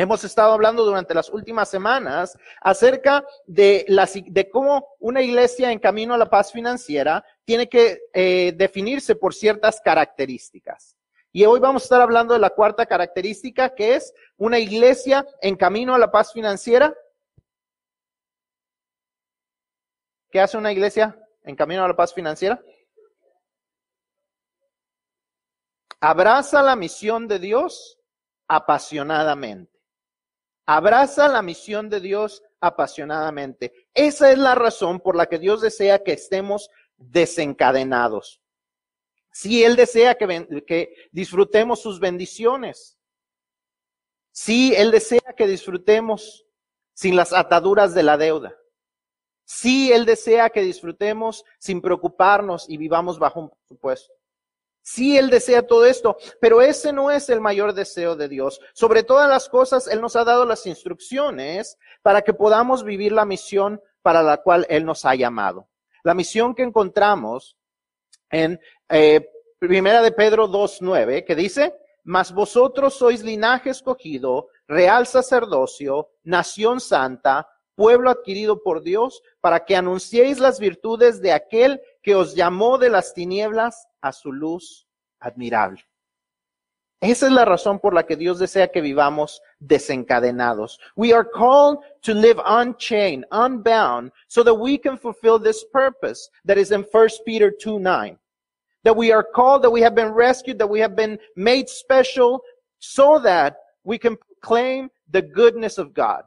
Hemos 0.00 0.22
estado 0.22 0.52
hablando 0.52 0.84
durante 0.84 1.12
las 1.12 1.28
últimas 1.28 1.68
semanas 1.68 2.38
acerca 2.60 3.26
de, 3.48 4.48
cómo 4.52 4.94
una 5.00 5.22
iglesia 5.22 5.72
en 5.72 5.80
camino 5.80 6.14
a 6.14 6.18
la 6.18 6.30
paz 6.30 6.52
financiera 6.52 7.24
tiene 7.44 7.68
que 7.68 8.02
eh, 8.12 8.52
definirse 8.56 9.16
por 9.16 9.34
ciertas 9.34 9.80
características. 9.80 10.96
Y 11.32 11.44
hoy 11.46 11.58
vamos 11.58 11.82
a 11.82 11.86
estar 11.86 12.00
hablando 12.00 12.32
de 12.32 12.38
la 12.38 12.50
cuarta 12.50 12.86
característica, 12.86 13.74
que 13.74 13.96
es 13.96 14.14
una 14.36 14.60
iglesia 14.60 15.26
en 15.42 15.56
camino 15.56 15.96
a 15.96 15.98
la 15.98 16.12
paz 16.12 16.32
financiera. 16.32 16.94
¿Qué 20.30 20.40
hace 20.40 20.56
una 20.56 20.70
iglesia 20.70 21.18
en 21.42 21.56
camino 21.56 21.84
a 21.84 21.88
la 21.88 21.96
paz 21.96 22.14
financiera? 22.14 22.62
Abraza 25.98 26.62
la 26.62 26.76
misión 26.76 27.26
de 27.26 27.40
Dios 27.40 27.98
apasionadamente. 28.46 29.77
Abraza 30.70 31.28
la 31.28 31.40
misión 31.40 31.88
de 31.88 31.98
Dios 31.98 32.42
apasionadamente. 32.60 33.72
Esa 33.94 34.30
es 34.30 34.36
la 34.36 34.54
razón 34.54 35.00
por 35.00 35.16
la 35.16 35.24
que 35.24 35.38
Dios 35.38 35.62
desea 35.62 36.04
que 36.04 36.12
estemos 36.12 36.68
desencadenados. 36.98 38.42
Si 39.32 39.64
Él 39.64 39.76
desea 39.76 40.14
que, 40.16 40.94
disfrutemos 41.10 41.80
sus 41.80 41.98
bendiciones. 41.98 42.98
Si 44.30 44.74
Él 44.74 44.90
desea 44.90 45.34
que 45.34 45.46
disfrutemos 45.46 46.44
sin 46.92 47.16
las 47.16 47.32
ataduras 47.32 47.94
de 47.94 48.02
la 48.02 48.18
deuda. 48.18 48.54
Si 49.46 49.90
Él 49.90 50.04
desea 50.04 50.50
que 50.50 50.60
disfrutemos 50.60 51.46
sin 51.58 51.80
preocuparnos 51.80 52.68
y 52.68 52.76
vivamos 52.76 53.18
bajo 53.18 53.40
un 53.40 53.48
presupuesto. 53.48 54.17
Sí, 54.90 55.18
Él 55.18 55.28
desea 55.28 55.66
todo 55.66 55.84
esto, 55.84 56.16
pero 56.40 56.62
ese 56.62 56.94
no 56.94 57.10
es 57.10 57.28
el 57.28 57.42
mayor 57.42 57.74
deseo 57.74 58.16
de 58.16 58.26
Dios. 58.26 58.58
Sobre 58.72 59.02
todas 59.02 59.28
las 59.28 59.50
cosas, 59.50 59.86
Él 59.86 60.00
nos 60.00 60.16
ha 60.16 60.24
dado 60.24 60.46
las 60.46 60.64
instrucciones 60.64 61.76
para 62.00 62.22
que 62.22 62.32
podamos 62.32 62.84
vivir 62.84 63.12
la 63.12 63.26
misión 63.26 63.82
para 64.00 64.22
la 64.22 64.38
cual 64.38 64.64
Él 64.70 64.86
nos 64.86 65.04
ha 65.04 65.14
llamado. 65.14 65.68
La 66.04 66.14
misión 66.14 66.54
que 66.54 66.62
encontramos 66.62 67.58
en 68.30 68.58
eh, 68.88 69.28
Primera 69.58 70.00
de 70.00 70.10
Pedro 70.10 70.48
2.9, 70.48 71.26
que 71.26 71.34
dice, 71.34 71.74
mas 72.04 72.32
vosotros 72.32 72.94
sois 72.94 73.22
linaje 73.22 73.68
escogido, 73.68 74.48
real 74.66 75.06
sacerdocio, 75.06 76.12
nación 76.22 76.80
santa, 76.80 77.46
pueblo 77.74 78.08
adquirido 78.08 78.62
por 78.62 78.82
Dios, 78.82 79.22
para 79.42 79.66
que 79.66 79.76
anunciéis 79.76 80.38
las 80.38 80.58
virtudes 80.58 81.20
de 81.20 81.32
aquel 81.32 81.82
que 82.08 82.14
os 82.14 82.34
llamó 82.34 82.78
de 82.78 82.88
las 82.88 83.12
tinieblas 83.12 83.86
a 84.00 84.12
su 84.12 84.32
luz 84.32 84.88
admirable. 85.20 85.84
Esa 87.02 87.26
es 87.26 87.32
la 87.32 87.44
razón 87.44 87.80
por 87.80 87.92
la 87.92 88.06
que 88.06 88.16
Dios 88.16 88.38
desea 88.38 88.68
que 88.68 88.80
vivamos 88.80 89.42
desencadenados. 89.58 90.80
We 90.96 91.12
are 91.12 91.28
called 91.28 91.80
to 92.00 92.14
live 92.14 92.40
unchained, 92.46 93.26
unbound, 93.30 94.10
so 94.26 94.42
that 94.42 94.54
we 94.54 94.78
can 94.78 94.96
fulfill 94.96 95.38
this 95.38 95.66
purpose 95.70 96.30
that 96.46 96.56
is 96.56 96.72
in 96.72 96.86
1 96.90 97.08
Peter 97.26 97.50
2 97.50 97.78
9. 97.78 98.18
That 98.84 98.96
we 98.96 99.12
are 99.12 99.22
called, 99.22 99.62
that 99.64 99.70
we 99.70 99.82
have 99.82 99.94
been 99.94 100.14
rescued, 100.14 100.58
that 100.60 100.70
we 100.70 100.80
have 100.80 100.96
been 100.96 101.18
made 101.36 101.68
special, 101.68 102.40
so 102.78 103.18
that 103.18 103.58
we 103.84 103.98
can 103.98 104.16
proclaim 104.16 104.88
the 105.10 105.20
goodness 105.20 105.76
of 105.76 105.92
God. 105.92 106.22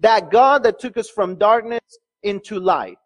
That 0.00 0.30
God 0.30 0.62
that 0.64 0.78
took 0.78 0.98
us 0.98 1.08
from 1.08 1.36
darkness 1.36 1.98
into 2.22 2.60
light. 2.60 2.98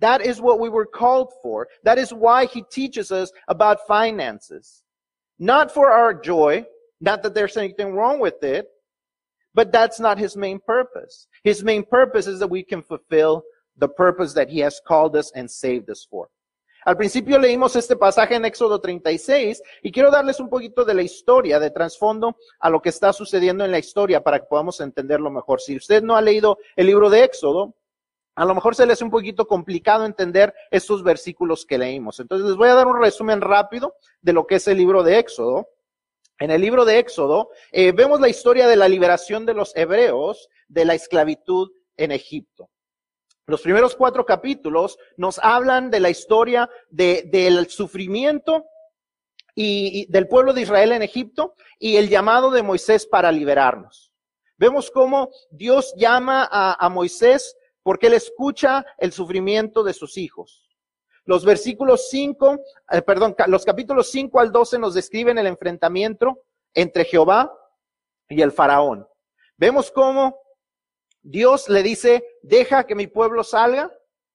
That 0.00 0.24
is 0.24 0.40
what 0.40 0.60
we 0.60 0.68
were 0.68 0.86
called 0.86 1.32
for. 1.42 1.68
That 1.84 1.98
is 1.98 2.12
why 2.12 2.46
he 2.46 2.62
teaches 2.62 3.12
us 3.12 3.30
about 3.48 3.86
finances. 3.86 4.82
Not 5.38 5.72
for 5.72 5.90
our 5.90 6.14
joy, 6.14 6.64
not 7.00 7.22
that 7.22 7.34
there's 7.34 7.56
anything 7.56 7.94
wrong 7.94 8.20
with 8.20 8.42
it, 8.42 8.66
but 9.54 9.70
that's 9.70 10.00
not 10.00 10.18
his 10.18 10.36
main 10.36 10.58
purpose. 10.66 11.28
His 11.44 11.62
main 11.62 11.84
purpose 11.84 12.26
is 12.26 12.38
that 12.40 12.50
we 12.50 12.62
can 12.62 12.82
fulfill 12.82 13.44
the 13.76 13.88
purpose 13.88 14.34
that 14.34 14.48
he 14.48 14.60
has 14.60 14.80
called 14.86 15.16
us 15.16 15.30
and 15.34 15.50
saved 15.50 15.90
us 15.90 16.06
for. 16.08 16.28
Al 16.86 16.96
principio 16.96 17.38
leímos 17.38 17.76
este 17.76 17.96
pasaje 17.96 18.34
en 18.34 18.44
Éxodo 18.44 18.78
36 18.78 19.62
y 19.82 19.90
quiero 19.90 20.10
darles 20.10 20.38
un 20.38 20.50
poquito 20.50 20.84
de 20.84 20.92
la 20.92 21.02
historia, 21.02 21.58
de 21.58 21.70
trasfondo 21.70 22.36
a 22.60 22.68
lo 22.68 22.82
que 22.82 22.90
está 22.90 23.12
sucediendo 23.14 23.64
en 23.64 23.70
la 23.70 23.78
historia 23.78 24.22
para 24.22 24.38
que 24.38 24.46
podamos 24.46 24.80
entenderlo 24.80 25.30
mejor. 25.30 25.62
Si 25.62 25.76
usted 25.76 26.02
no 26.02 26.14
ha 26.14 26.20
leído 26.20 26.58
el 26.76 26.86
libro 26.86 27.08
de 27.08 27.24
Éxodo, 27.24 27.74
a 28.34 28.44
lo 28.44 28.54
mejor 28.54 28.74
se 28.74 28.84
les 28.86 28.94
hace 28.94 29.04
un 29.04 29.10
poquito 29.10 29.46
complicado 29.46 30.04
entender 30.04 30.54
estos 30.70 31.02
versículos 31.02 31.64
que 31.64 31.78
leímos. 31.78 32.18
Entonces 32.20 32.48
les 32.48 32.56
voy 32.56 32.68
a 32.68 32.74
dar 32.74 32.86
un 32.86 33.00
resumen 33.00 33.40
rápido 33.40 33.94
de 34.22 34.32
lo 34.32 34.46
que 34.46 34.56
es 34.56 34.66
el 34.68 34.78
libro 34.78 35.02
de 35.02 35.18
Éxodo. 35.18 35.68
en 36.40 36.50
el 36.50 36.60
libro 36.60 36.84
de 36.84 36.98
Éxodo, 36.98 37.50
eh, 37.70 37.92
vemos 37.92 38.20
la 38.20 38.28
historia 38.28 38.66
de 38.66 38.74
la 38.74 38.88
liberación 38.88 39.46
de 39.46 39.54
los 39.54 39.74
hebreos 39.76 40.48
de 40.66 40.84
la 40.84 40.94
esclavitud 40.94 41.70
en 41.96 42.10
Egipto. 42.10 42.70
Los 43.46 43.62
primeros 43.62 43.94
cuatro 43.94 44.26
capítulos 44.26 44.98
nos 45.16 45.38
hablan 45.38 45.90
de 45.92 46.00
la 46.00 46.10
historia 46.10 46.68
del 46.90 47.68
sufrimiento 47.68 48.64
y, 49.54 50.10
del 50.10 50.26
pueblo 50.26 50.52
de 50.52 50.62
Israel 50.62 50.90
en 50.92 51.02
Egipto 51.02 51.54
y 51.78 51.96
el 51.96 52.08
llamado 52.08 52.50
de 52.50 52.62
Moisés 52.64 53.06
para 53.06 53.30
liberarnos. 53.30 54.12
Vemos 54.56 54.90
cómo 54.90 55.30
Dios 55.50 55.94
llama 55.96 56.48
a, 56.50 56.84
a 56.84 56.88
Moisés 56.88 57.56
porque 57.84 58.08
él 58.08 58.14
escucha 58.14 58.84
el 58.98 59.12
sufrimiento 59.12 59.84
de 59.84 59.92
sus 59.92 60.16
hijos. 60.16 60.68
Los 61.26 61.44
versículos 61.44 62.08
5, 62.10 62.58
eh, 62.90 63.02
perdón, 63.02 63.36
los 63.46 63.64
capítulos 63.64 64.10
5 64.10 64.40
al 64.40 64.50
12 64.50 64.78
nos 64.78 64.94
describen 64.94 65.38
el 65.38 65.46
enfrentamiento 65.46 66.42
entre 66.74 67.04
Jehová 67.04 67.56
y 68.28 68.42
el 68.42 68.50
faraón. 68.50 69.06
Vemos 69.56 69.92
cómo 69.92 70.36
Dios 71.22 71.68
le 71.68 71.82
dice, 71.82 72.24
deja 72.42 72.84
que 72.84 72.94
mi 72.94 73.06
pueblo 73.06 73.44
salga, 73.44 73.92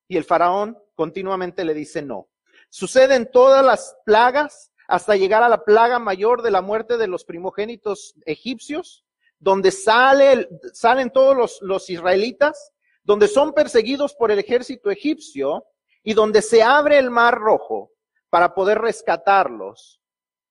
y 0.07 0.17
el 0.17 0.23
faraón 0.23 0.77
continuamente 0.95 1.65
le 1.65 1.73
dice 1.73 2.01
no. 2.01 2.29
Suceden 2.69 3.29
todas 3.31 3.65
las 3.65 3.95
plagas 4.05 4.71
hasta 4.87 5.15
llegar 5.15 5.43
a 5.43 5.49
la 5.49 5.63
plaga 5.63 5.99
mayor 5.99 6.41
de 6.41 6.51
la 6.51 6.61
muerte 6.61 6.97
de 6.97 7.07
los 7.07 7.25
primogénitos 7.25 8.15
egipcios, 8.25 9.05
donde 9.37 9.71
sale, 9.71 10.49
salen 10.73 11.11
todos 11.11 11.35
los, 11.35 11.61
los 11.61 11.89
israelitas, 11.89 12.73
donde 13.09 13.27
son 13.27 13.53
perseguidos 13.53 14.13
por 14.13 14.29
el 14.29 14.37
ejército 14.37 14.91
egipcio, 14.91 15.65
y 16.03 16.13
donde 16.13 16.43
se 16.43 16.61
abre 16.61 16.99
el 16.99 17.09
mar 17.09 17.39
rojo 17.39 17.91
para 18.29 18.53
poder 18.53 18.77
rescatarlos 18.77 19.99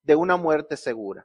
de 0.02 0.16
una 0.16 0.36
muerte 0.36 0.76
segura. 0.76 1.24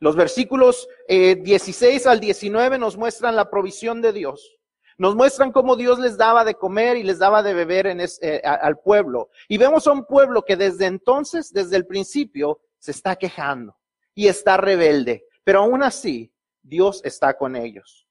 Los 0.00 0.16
versículos 0.16 0.88
16 1.08 2.06
eh, 2.06 2.08
al 2.08 2.18
19 2.18 2.76
nos 2.78 2.96
muestran 2.96 3.36
la 3.36 3.48
provisión 3.48 4.02
de 4.02 4.12
Dios. 4.12 4.58
Nos 4.98 5.14
muestran 5.14 5.52
cómo 5.52 5.76
Dios 5.76 6.00
les 6.00 6.16
daba 6.16 6.44
de 6.44 6.56
comer 6.56 6.96
y 6.96 7.04
les 7.04 7.20
daba 7.20 7.44
de 7.44 7.54
beber 7.54 7.86
en 7.86 8.00
eh, 8.00 8.40
al 8.42 8.80
pueblo. 8.80 9.30
Y 9.46 9.58
vemos 9.58 9.86
a 9.86 9.92
un 9.92 10.06
pueblo 10.06 10.44
que 10.44 10.56
desde 10.56 10.86
entonces, 10.86 11.52
desde 11.52 11.76
el 11.76 11.86
principio, 11.86 12.62
se 12.80 12.90
está 12.90 13.14
quejando 13.14 13.78
y 14.12 14.26
está 14.26 14.56
rebelde. 14.56 15.24
Pero 15.44 15.60
aún 15.60 15.84
así, 15.84 16.34
Dios 16.62 17.00
está 17.04 17.38
con 17.38 17.54
ellos. 17.54 18.09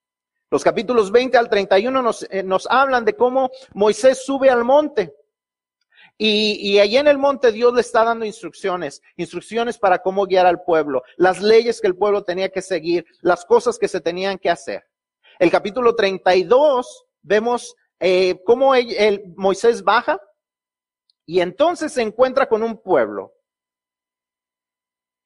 Los 0.52 0.64
capítulos 0.64 1.12
20 1.12 1.38
al 1.38 1.50
31 1.50 2.02
nos, 2.02 2.28
eh, 2.30 2.44
nos 2.44 2.68
hablan 2.68 3.06
de 3.06 3.16
cómo 3.16 3.52
Moisés 3.74 4.26
sube 4.26 4.50
al 4.50 4.64
monte. 4.64 5.14
Y, 6.18 6.58
y 6.62 6.80
allí 6.80 6.98
en 6.98 7.08
el 7.08 7.18
monte 7.18 7.52
Dios 7.52 7.74
le 7.74 7.82
está 7.82 8.04
dando 8.04 8.26
instrucciones, 8.26 9.02
instrucciones 9.16 9.78
para 9.78 10.00
cómo 10.00 10.26
guiar 10.26 10.46
al 10.46 10.64
pueblo, 10.64 11.04
las 11.16 11.42
leyes 11.42 11.80
que 11.80 11.88
el 11.88 11.96
pueblo 11.96 12.24
tenía 12.24 12.50
que 12.50 12.62
seguir, 12.62 13.06
las 13.22 13.46
cosas 13.46 13.80
que 13.80 13.88
se 13.88 14.02
tenían 14.02 14.38
que 14.38 14.50
hacer. 14.50 14.86
El 15.40 15.50
capítulo 15.50 15.96
32 15.96 17.06
vemos 17.22 17.76
eh, 18.00 18.42
cómo 18.44 18.76
el, 18.76 19.34
Moisés 19.36 19.84
baja 19.84 20.22
y 21.26 21.42
entonces 21.42 21.94
se 21.94 22.02
encuentra 22.02 22.48
con 22.48 22.64
un 22.64 22.82
pueblo 22.82 23.34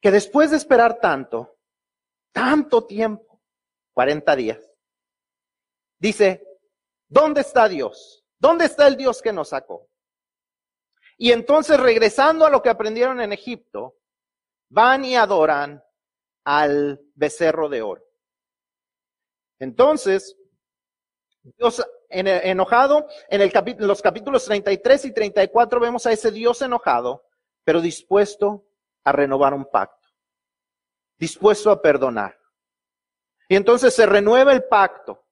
que 0.01 0.11
después 0.11 0.51
de 0.51 0.57
esperar 0.57 0.99
tanto, 0.99 1.57
tanto 2.31 2.85
tiempo, 2.85 3.41
40 3.93 4.35
días, 4.35 4.72
dice, 6.03 6.45
¿dónde 7.07 7.41
está 7.41 7.69
Dios? 7.69 8.25
¿Dónde 8.38 8.65
está 8.65 8.88
el 8.88 8.98
Dios 8.98 9.22
que 9.22 9.31
nos 9.31 9.50
sacó? 9.50 9.89
Y 11.17 11.31
entonces, 11.31 11.79
regresando 11.79 12.45
a 12.45 12.50
lo 12.50 12.62
que 12.62 12.69
aprendieron 12.69 13.22
en 13.22 13.31
Egipto, 13.31 13.95
van 14.69 15.05
y 15.05 15.15
adoran 15.15 15.81
al 16.43 17.00
becerro 17.15 17.69
de 17.69 17.81
oro. 17.81 18.03
Entonces, 19.60 20.36
Dios 21.41 21.81
enojado, 22.10 23.07
en 23.29 23.41
el 23.41 23.51
los 23.79 24.01
capítulos 24.01 24.43
33 24.43 25.05
y 25.05 25.13
34 25.13 25.79
vemos 25.79 26.05
a 26.05 26.12
ese 26.12 26.31
Dios 26.31 26.62
enojado, 26.62 27.25
pero 27.63 27.79
dispuesto 27.79 28.67
a 29.06 29.13
renovar 29.13 29.54
un 29.54 29.65
pacto, 29.71 30.10
dispuesto 31.17 31.71
a 31.71 31.82
perdonar. 31.82 32.38
Y 33.47 33.56
entonces 33.56 33.93
se 33.93 34.06
renueva 34.06 34.51
el 34.51 34.65
pacto 34.65 35.22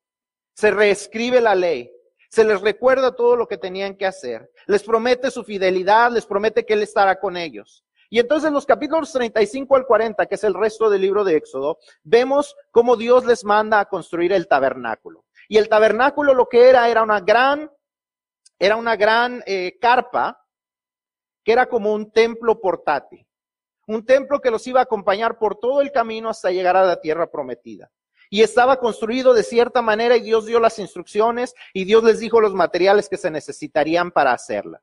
se 0.61 0.69
reescribe 0.69 1.41
la 1.41 1.55
ley, 1.55 1.91
se 2.29 2.43
les 2.43 2.61
recuerda 2.61 3.15
todo 3.15 3.35
lo 3.35 3.47
que 3.47 3.57
tenían 3.57 3.95
que 3.95 4.05
hacer, 4.05 4.51
les 4.67 4.83
promete 4.83 5.31
su 5.31 5.43
fidelidad, 5.43 6.11
les 6.11 6.27
promete 6.27 6.63
que 6.63 6.73
Él 6.73 6.83
estará 6.83 7.19
con 7.19 7.35
ellos. 7.35 7.83
Y 8.11 8.19
entonces 8.19 8.51
los 8.51 8.67
capítulos 8.67 9.11
35 9.11 9.75
al 9.75 9.87
40, 9.87 10.23
que 10.27 10.35
es 10.35 10.43
el 10.43 10.53
resto 10.53 10.87
del 10.91 11.01
libro 11.01 11.23
de 11.23 11.35
Éxodo, 11.35 11.79
vemos 12.03 12.55
cómo 12.69 12.95
Dios 12.95 13.25
les 13.25 13.43
manda 13.43 13.79
a 13.79 13.85
construir 13.85 14.33
el 14.33 14.47
tabernáculo. 14.47 15.25
Y 15.49 15.57
el 15.57 15.67
tabernáculo 15.67 16.35
lo 16.35 16.47
que 16.47 16.69
era, 16.69 16.87
era 16.89 17.01
una 17.01 17.21
gran, 17.21 17.71
era 18.59 18.75
una 18.75 18.95
gran 18.95 19.41
eh, 19.47 19.79
carpa, 19.81 20.45
que 21.43 21.53
era 21.53 21.65
como 21.65 21.91
un 21.91 22.11
templo 22.11 22.61
portátil. 22.61 23.25
Un 23.87 24.05
templo 24.05 24.39
que 24.39 24.51
los 24.51 24.67
iba 24.67 24.79
a 24.79 24.83
acompañar 24.83 25.39
por 25.39 25.55
todo 25.55 25.81
el 25.81 25.91
camino 25.91 26.29
hasta 26.29 26.51
llegar 26.51 26.77
a 26.77 26.85
la 26.85 27.01
tierra 27.01 27.31
prometida 27.31 27.89
y 28.33 28.43
estaba 28.43 28.79
construido 28.79 29.33
de 29.33 29.43
cierta 29.43 29.81
manera 29.81 30.15
y 30.15 30.21
Dios 30.21 30.45
dio 30.45 30.61
las 30.61 30.79
instrucciones 30.79 31.53
y 31.73 31.83
Dios 31.83 32.01
les 32.01 32.19
dijo 32.19 32.39
los 32.39 32.53
materiales 32.53 33.09
que 33.09 33.17
se 33.17 33.29
necesitarían 33.29 34.09
para 34.09 34.31
hacerla. 34.31 34.81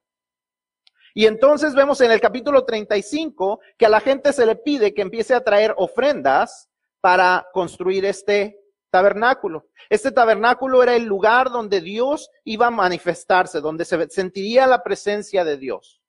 Y 1.15 1.25
entonces 1.25 1.75
vemos 1.75 2.03
en 2.03 2.13
el 2.13 2.21
capítulo 2.21 2.67
35 2.67 3.61
que 3.79 3.87
a 3.87 3.89
la 3.89 4.01
gente 4.01 4.35
se 4.35 4.45
le 4.45 4.55
pide 4.55 4.93
que 4.93 5.01
empiece 5.01 5.35
a 5.35 5.43
traer 5.43 5.75
ofrendas 5.79 6.69
para 7.01 7.49
construir 7.55 8.05
este 8.05 8.61
tabernáculo. 8.91 9.67
Este 9.89 10.13
tabernáculo 10.13 10.83
era 10.83 10.95
el 10.95 11.07
lugar 11.07 11.51
donde 11.51 11.81
Dios 11.81 12.31
iba 12.45 12.67
a 12.67 12.71
manifestarse, 12.71 13.63
donde 13.63 13.87
se 13.87 14.11
sentiría 14.11 14.67
la 14.67 14.83
presencia 14.83 15.43
de 15.43 15.57
Dios. 15.57 16.03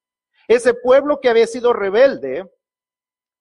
Ese 0.50 0.74
pueblo 0.74 1.22
que 1.22 1.30
había 1.30 1.48
sido 1.48 1.72
rebelde 1.72 2.52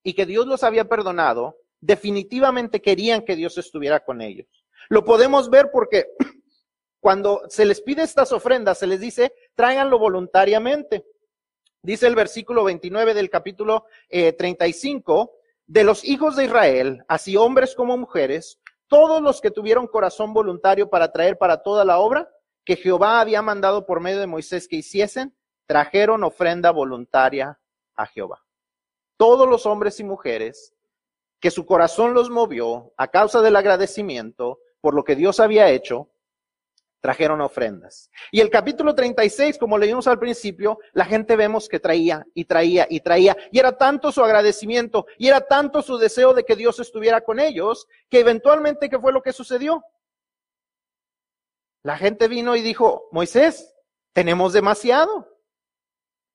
y 0.04 0.14
que 0.14 0.24
Dios 0.24 0.46
los 0.46 0.62
había 0.62 0.88
perdonado, 0.88 1.56
definitivamente 1.80 2.80
querían 2.80 3.22
que 3.24 3.36
Dios 3.36 3.58
estuviera 3.58 4.04
con 4.04 4.20
ellos. 4.20 4.46
Lo 4.88 5.04
podemos 5.04 5.50
ver 5.50 5.70
porque 5.72 6.06
cuando 7.00 7.42
se 7.48 7.64
les 7.64 7.80
pide 7.80 8.02
estas 8.02 8.32
ofrendas, 8.32 8.78
se 8.78 8.86
les 8.86 9.00
dice, 9.00 9.32
tráiganlo 9.54 9.98
voluntariamente. 9.98 11.04
Dice 11.82 12.06
el 12.06 12.14
versículo 12.14 12.64
29 12.64 13.14
del 13.14 13.30
capítulo 13.30 13.86
35, 14.08 15.30
eh, 15.32 15.38
de 15.66 15.84
los 15.84 16.04
hijos 16.04 16.34
de 16.34 16.46
Israel, 16.46 17.04
así 17.08 17.36
hombres 17.36 17.74
como 17.74 17.96
mujeres, 17.96 18.58
todos 18.88 19.22
los 19.22 19.40
que 19.40 19.50
tuvieron 19.50 19.86
corazón 19.86 20.32
voluntario 20.32 20.88
para 20.88 21.12
traer 21.12 21.38
para 21.38 21.62
toda 21.62 21.84
la 21.84 21.98
obra 21.98 22.28
que 22.64 22.76
Jehová 22.76 23.20
había 23.20 23.42
mandado 23.42 23.86
por 23.86 24.00
medio 24.00 24.18
de 24.18 24.26
Moisés 24.26 24.66
que 24.66 24.76
hiciesen, 24.76 25.36
trajeron 25.66 26.24
ofrenda 26.24 26.70
voluntaria 26.70 27.60
a 27.94 28.06
Jehová. 28.06 28.44
Todos 29.18 29.48
los 29.48 29.66
hombres 29.66 30.00
y 30.00 30.04
mujeres 30.04 30.74
que 31.40 31.50
su 31.50 31.66
corazón 31.66 32.14
los 32.14 32.30
movió 32.30 32.92
a 32.96 33.08
causa 33.08 33.42
del 33.42 33.56
agradecimiento 33.56 34.60
por 34.80 34.94
lo 34.94 35.04
que 35.04 35.16
Dios 35.16 35.40
había 35.40 35.70
hecho, 35.70 36.10
trajeron 37.00 37.40
ofrendas. 37.40 38.10
Y 38.32 38.40
el 38.40 38.50
capítulo 38.50 38.94
36, 38.94 39.58
como 39.58 39.78
leímos 39.78 40.06
al 40.08 40.18
principio, 40.18 40.78
la 40.92 41.04
gente 41.04 41.36
vemos 41.36 41.68
que 41.68 41.80
traía 41.80 42.26
y 42.34 42.44
traía 42.44 42.86
y 42.90 43.00
traía. 43.00 43.36
Y 43.52 43.58
era 43.58 43.76
tanto 43.76 44.10
su 44.10 44.22
agradecimiento 44.22 45.06
y 45.16 45.28
era 45.28 45.40
tanto 45.40 45.82
su 45.82 45.98
deseo 45.98 46.34
de 46.34 46.44
que 46.44 46.56
Dios 46.56 46.80
estuviera 46.80 47.20
con 47.20 47.38
ellos, 47.40 47.86
que 48.08 48.20
eventualmente, 48.20 48.88
¿qué 48.88 48.98
fue 48.98 49.12
lo 49.12 49.22
que 49.22 49.32
sucedió? 49.32 49.84
La 51.84 51.96
gente 51.96 52.28
vino 52.28 52.56
y 52.56 52.62
dijo, 52.62 53.08
Moisés, 53.12 53.74
tenemos 54.12 54.52
demasiado. 54.52 55.38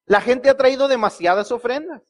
La 0.06 0.22
gente 0.22 0.50
ha 0.50 0.58
traído 0.58 0.88
demasiadas 0.88 1.52
ofrendas. 1.52 2.02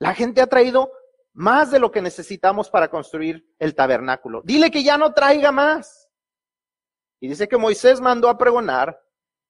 La 0.00 0.14
gente 0.14 0.40
ha 0.40 0.46
traído 0.46 0.92
más 1.38 1.70
de 1.70 1.78
lo 1.78 1.92
que 1.92 2.02
necesitamos 2.02 2.68
para 2.68 2.88
construir 2.88 3.46
el 3.60 3.76
tabernáculo. 3.76 4.42
Dile 4.44 4.72
que 4.72 4.82
ya 4.82 4.98
no 4.98 5.14
traiga 5.14 5.52
más. 5.52 6.08
Y 7.20 7.28
dice 7.28 7.46
que 7.46 7.56
Moisés 7.56 8.00
mandó 8.00 8.28
a 8.28 8.36
pregonar 8.36 9.00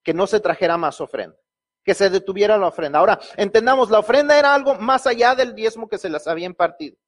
que 0.02 0.12
no 0.12 0.26
se 0.26 0.38
trajera 0.38 0.76
más 0.76 1.00
ofrenda, 1.00 1.38
que 1.82 1.94
se 1.94 2.10
detuviera 2.10 2.58
la 2.58 2.66
ofrenda. 2.66 2.98
Ahora, 2.98 3.18
entendamos, 3.38 3.90
la 3.90 4.00
ofrenda 4.00 4.38
era 4.38 4.54
algo 4.54 4.74
más 4.74 5.06
allá 5.06 5.34
del 5.34 5.54
diezmo 5.54 5.88
que 5.88 5.96
se 5.96 6.10
las 6.10 6.26
había 6.26 6.44
impartido. 6.44 6.98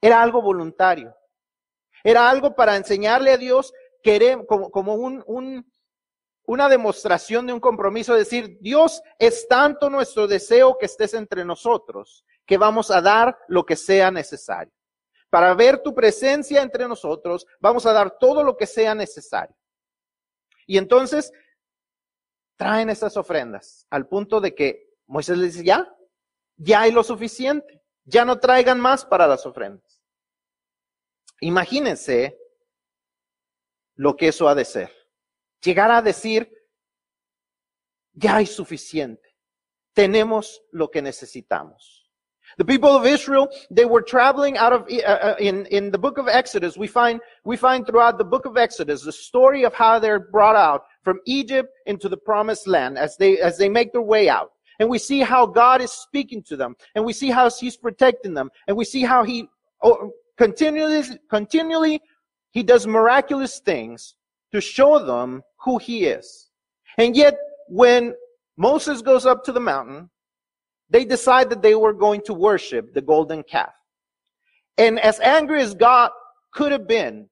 Era 0.00 0.22
algo 0.22 0.40
voluntario. 0.40 1.14
Era 2.02 2.30
algo 2.30 2.54
para 2.54 2.74
enseñarle 2.76 3.32
a 3.32 3.36
Dios 3.36 3.74
como, 4.46 4.70
como 4.70 4.94
un, 4.94 5.70
una 6.46 6.68
demostración 6.70 7.46
de 7.46 7.52
un 7.52 7.60
compromiso, 7.60 8.14
decir, 8.14 8.56
Dios 8.60 9.02
es 9.18 9.46
tanto 9.46 9.90
nuestro 9.90 10.26
deseo 10.26 10.78
que 10.78 10.86
estés 10.86 11.12
entre 11.12 11.44
nosotros, 11.44 12.24
que 12.46 12.56
vamos 12.56 12.90
a 12.90 13.00
dar 13.00 13.38
lo 13.48 13.66
que 13.66 13.76
sea 13.76 14.10
necesario. 14.10 14.72
Para 15.28 15.52
ver 15.54 15.82
tu 15.82 15.94
presencia 15.94 16.62
entre 16.62 16.86
nosotros, 16.86 17.46
vamos 17.60 17.84
a 17.84 17.92
dar 17.92 18.16
todo 18.18 18.42
lo 18.42 18.56
que 18.56 18.66
sea 18.66 18.94
necesario. 18.94 19.56
Y 20.66 20.78
entonces 20.78 21.32
traen 22.56 22.88
estas 22.88 23.16
ofrendas 23.16 23.86
al 23.90 24.08
punto 24.08 24.40
de 24.40 24.54
que 24.54 24.94
Moisés 25.06 25.36
les 25.38 25.52
dice, 25.52 25.64
ya, 25.64 25.92
ya 26.56 26.82
hay 26.82 26.92
lo 26.92 27.02
suficiente. 27.02 27.82
Ya 28.04 28.24
no 28.24 28.38
traigan 28.38 28.80
más 28.80 29.04
para 29.04 29.26
las 29.26 29.44
ofrendas. 29.46 30.02
Imagínense 31.40 32.38
lo 33.94 34.16
que 34.16 34.28
eso 34.28 34.48
ha 34.48 34.54
de 34.54 34.64
ser. 34.64 34.92
Llegar 35.60 35.90
a 35.90 36.02
decir, 36.02 36.50
ya 38.12 38.36
hay 38.36 38.46
suficiente. 38.46 39.36
Tenemos 39.92 40.62
lo 40.70 40.90
que 40.90 41.02
necesitamos. 41.02 42.05
The 42.58 42.64
people 42.64 42.90
of 42.90 43.04
Israel, 43.04 43.48
they 43.70 43.84
were 43.84 44.00
traveling 44.00 44.56
out 44.56 44.72
of, 44.72 44.86
uh, 44.90 45.06
uh, 45.06 45.36
in, 45.38 45.66
in 45.66 45.90
the 45.90 45.98
book 45.98 46.16
of 46.16 46.26
Exodus, 46.26 46.76
we 46.76 46.86
find, 46.86 47.20
we 47.44 47.56
find 47.56 47.86
throughout 47.86 48.16
the 48.16 48.24
book 48.24 48.46
of 48.46 48.56
Exodus 48.56 49.02
the 49.02 49.12
story 49.12 49.64
of 49.64 49.74
how 49.74 49.98
they're 49.98 50.18
brought 50.18 50.56
out 50.56 50.84
from 51.02 51.20
Egypt 51.26 51.68
into 51.84 52.08
the 52.08 52.16
promised 52.16 52.66
land 52.66 52.96
as 52.96 53.16
they, 53.18 53.38
as 53.40 53.58
they 53.58 53.68
make 53.68 53.92
their 53.92 54.00
way 54.00 54.30
out. 54.30 54.52
And 54.78 54.88
we 54.88 54.98
see 54.98 55.20
how 55.20 55.46
God 55.46 55.82
is 55.82 55.92
speaking 55.92 56.42
to 56.44 56.56
them. 56.56 56.76
And 56.94 57.04
we 57.04 57.12
see 57.12 57.30
how 57.30 57.50
He's 57.50 57.76
protecting 57.76 58.34
them. 58.34 58.50
And 58.66 58.76
we 58.76 58.84
see 58.84 59.02
how 59.02 59.22
He 59.22 59.48
oh, 59.82 60.12
continually, 60.38 61.02
continually, 61.30 62.00
He 62.52 62.62
does 62.62 62.86
miraculous 62.86 63.60
things 63.60 64.14
to 64.52 64.60
show 64.60 65.04
them 65.04 65.42
who 65.62 65.78
He 65.78 66.04
is. 66.04 66.48
And 66.98 67.16
yet, 67.16 67.36
when 67.68 68.14
Moses 68.56 69.02
goes 69.02 69.26
up 69.26 69.44
to 69.44 69.52
the 69.52 69.60
mountain, 69.60 70.08
they 70.90 71.04
decide 71.04 71.50
that 71.50 71.62
they 71.62 71.74
were 71.74 71.92
going 71.92 72.22
to 72.22 72.34
worship 72.34 72.94
the 72.94 73.00
golden 73.00 73.42
calf. 73.42 73.72
And 74.78 75.00
as 75.00 75.20
angry 75.20 75.62
as 75.62 75.74
God 75.74 76.10
could 76.52 76.72
have 76.72 76.86
been, 76.86 77.28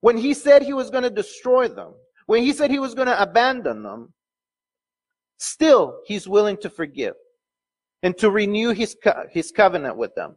when 0.00 0.16
he 0.16 0.34
said 0.34 0.62
he 0.62 0.72
was 0.72 0.90
going 0.90 1.04
to 1.04 1.10
destroy 1.10 1.68
them, 1.68 1.94
when 2.26 2.42
he 2.42 2.52
said 2.52 2.70
he 2.70 2.78
was 2.78 2.94
going 2.94 3.06
to 3.06 3.22
abandon 3.22 3.82
them, 3.82 4.12
still 5.38 6.00
he's 6.06 6.28
willing 6.28 6.56
to 6.58 6.70
forgive 6.70 7.14
and 8.02 8.16
to 8.18 8.30
renew 8.30 8.70
his, 8.70 8.96
co- 9.02 9.24
his 9.30 9.50
covenant 9.52 9.96
with 9.96 10.14
them. 10.14 10.36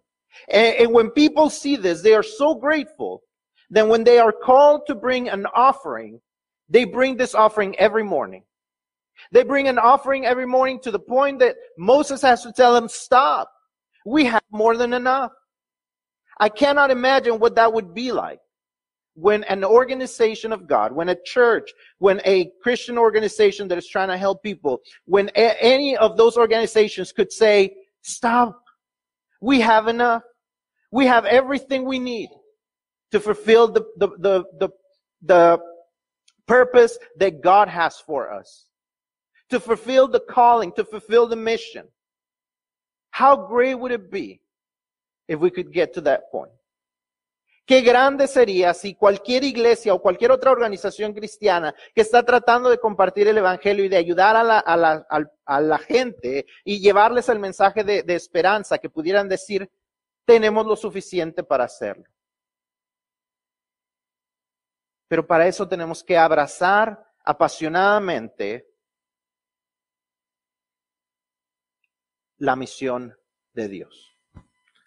And, 0.49 0.75
and 0.75 0.93
when 0.93 1.09
people 1.09 1.49
see 1.49 1.75
this, 1.75 2.01
they 2.01 2.13
are 2.13 2.23
so 2.23 2.55
grateful 2.55 3.21
that 3.71 3.87
when 3.87 4.03
they 4.03 4.19
are 4.19 4.31
called 4.31 4.81
to 4.87 4.95
bring 4.95 5.29
an 5.29 5.47
offering, 5.55 6.21
they 6.69 6.85
bring 6.85 7.17
this 7.17 7.33
offering 7.33 7.77
every 7.79 8.03
morning. 8.03 8.43
They 9.31 9.43
bring 9.43 9.67
an 9.67 9.79
offering 9.79 10.25
every 10.25 10.45
morning 10.45 10.79
to 10.81 10.91
the 10.91 10.99
point 10.99 11.39
that 11.39 11.55
Moses 11.77 12.21
has 12.21 12.43
to 12.43 12.51
tell 12.51 12.73
them, 12.73 12.87
stop. 12.87 13.51
We 14.05 14.25
have 14.25 14.43
more 14.51 14.77
than 14.77 14.93
enough. 14.93 15.31
I 16.39 16.49
cannot 16.49 16.91
imagine 16.91 17.39
what 17.39 17.55
that 17.55 17.71
would 17.73 17.93
be 17.93 18.11
like 18.11 18.39
when 19.15 19.45
an 19.45 19.63
organization 19.63 20.51
of 20.51 20.67
God, 20.67 20.91
when 20.91 21.09
a 21.09 21.15
church, 21.23 21.71
when 21.99 22.21
a 22.25 22.51
Christian 22.61 22.97
organization 22.97 23.67
that 23.69 23.77
is 23.77 23.87
trying 23.87 24.09
to 24.09 24.17
help 24.17 24.43
people, 24.43 24.79
when 25.05 25.29
a- 25.35 25.63
any 25.63 25.95
of 25.95 26.17
those 26.17 26.37
organizations 26.37 27.11
could 27.13 27.31
say, 27.31 27.73
stop. 28.01 28.61
We 29.41 29.61
have 29.61 29.87
enough. 29.87 30.23
We 30.91 31.05
have 31.07 31.25
everything 31.25 31.85
we 31.85 31.99
need 31.99 32.29
to 33.11 33.19
fulfill 33.19 33.69
the, 33.69 33.85
the, 33.97 34.09
the, 34.19 34.43
the, 34.59 34.69
the 35.21 35.59
purpose 36.47 36.97
that 37.17 37.41
God 37.41 37.69
has 37.69 37.97
for 37.97 38.31
us 38.31 38.67
to 39.49 39.59
fulfill 39.59 40.07
the 40.07 40.19
calling, 40.19 40.71
to 40.73 40.85
fulfill 40.85 41.27
the 41.27 41.35
mission. 41.35 41.87
How 43.11 43.35
great 43.35 43.75
would 43.75 43.91
it 43.91 44.11
be 44.11 44.41
if 45.27 45.39
we 45.39 45.49
could 45.49 45.71
get 45.71 45.93
to 45.93 46.01
that 46.01 46.31
point? 46.31 46.51
Qué 47.67 47.81
grande 47.81 48.27
sería 48.27 48.75
si 48.75 48.93
cualquier 48.93 49.43
iglesia 49.43 49.93
o 49.93 49.99
cualquier 49.99 50.31
otra 50.31 50.51
organización 50.51 51.13
cristiana 51.13 51.73
que 51.95 52.01
está 52.01 52.23
tratando 52.23 52.69
de 52.69 52.77
compartir 52.77 53.27
el 53.27 53.39
Evangelio 53.39 53.85
y 53.85 53.89
de 53.89 53.97
ayudar 53.97 54.35
a 54.35 54.43
la, 54.43 54.59
a 54.59 55.61
la, 55.61 55.77
gente 55.79 56.45
y 56.63 56.79
llevarles 56.79 57.27
el 57.27 57.39
mensaje 57.39 57.83
de 57.83 58.13
esperanza, 58.13 58.77
que 58.77 58.91
pudieran 58.91 59.27
decir, 59.27 59.67
tenemos 60.25 60.67
lo 60.67 60.75
suficiente 60.75 61.43
para 61.43 61.63
hacerlo. 61.63 62.05
Pero 65.07 65.25
para 65.25 65.47
eso 65.47 65.67
tenemos 65.67 66.03
que 66.03 66.17
abrazar 66.17 67.03
apasionadamente 67.23 68.67
la 72.37 72.55
misión 72.55 73.17
de 73.53 73.67
Dios. 73.67 74.17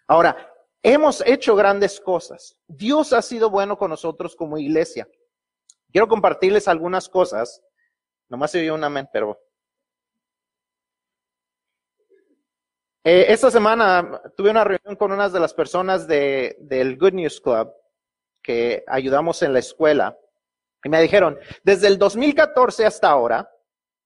Ahora, 0.07 0.53
hemos 0.81 1.25
hecho 1.25 1.55
grandes 1.55 1.99
cosas. 1.99 2.57
Dios 2.67 3.13
ha 3.13 3.21
sido 3.21 3.49
bueno 3.49 3.77
con 3.77 3.89
nosotros 3.89 4.35
como 4.35 4.57
iglesia. 4.57 5.07
Quiero 5.91 6.07
compartirles 6.07 6.67
algunas 6.67 7.09
cosas. 7.09 7.61
Nomás 8.27 8.51
se 8.51 8.61
oyó 8.61 8.75
un 8.75 8.83
amén, 8.83 9.07
pero... 9.11 9.39
Eh, 13.03 13.27
esta 13.29 13.49
semana 13.49 14.21
tuve 14.35 14.51
una 14.51 14.63
reunión 14.63 14.95
con 14.97 15.11
unas 15.11 15.31
de 15.31 15.39
las 15.39 15.53
personas 15.53 16.05
de, 16.07 16.57
del 16.59 16.97
Good 16.97 17.13
News 17.13 17.39
Club 17.39 17.71
que 18.43 18.83
ayudamos 18.87 19.41
en 19.41 19.53
la 19.53 19.59
escuela 19.59 20.17
y 20.83 20.89
me 20.89 21.01
dijeron, 21.01 21.37
desde 21.63 21.87
el 21.87 21.97
2014 21.97 22.85
hasta 22.85 23.09
ahora, 23.09 23.49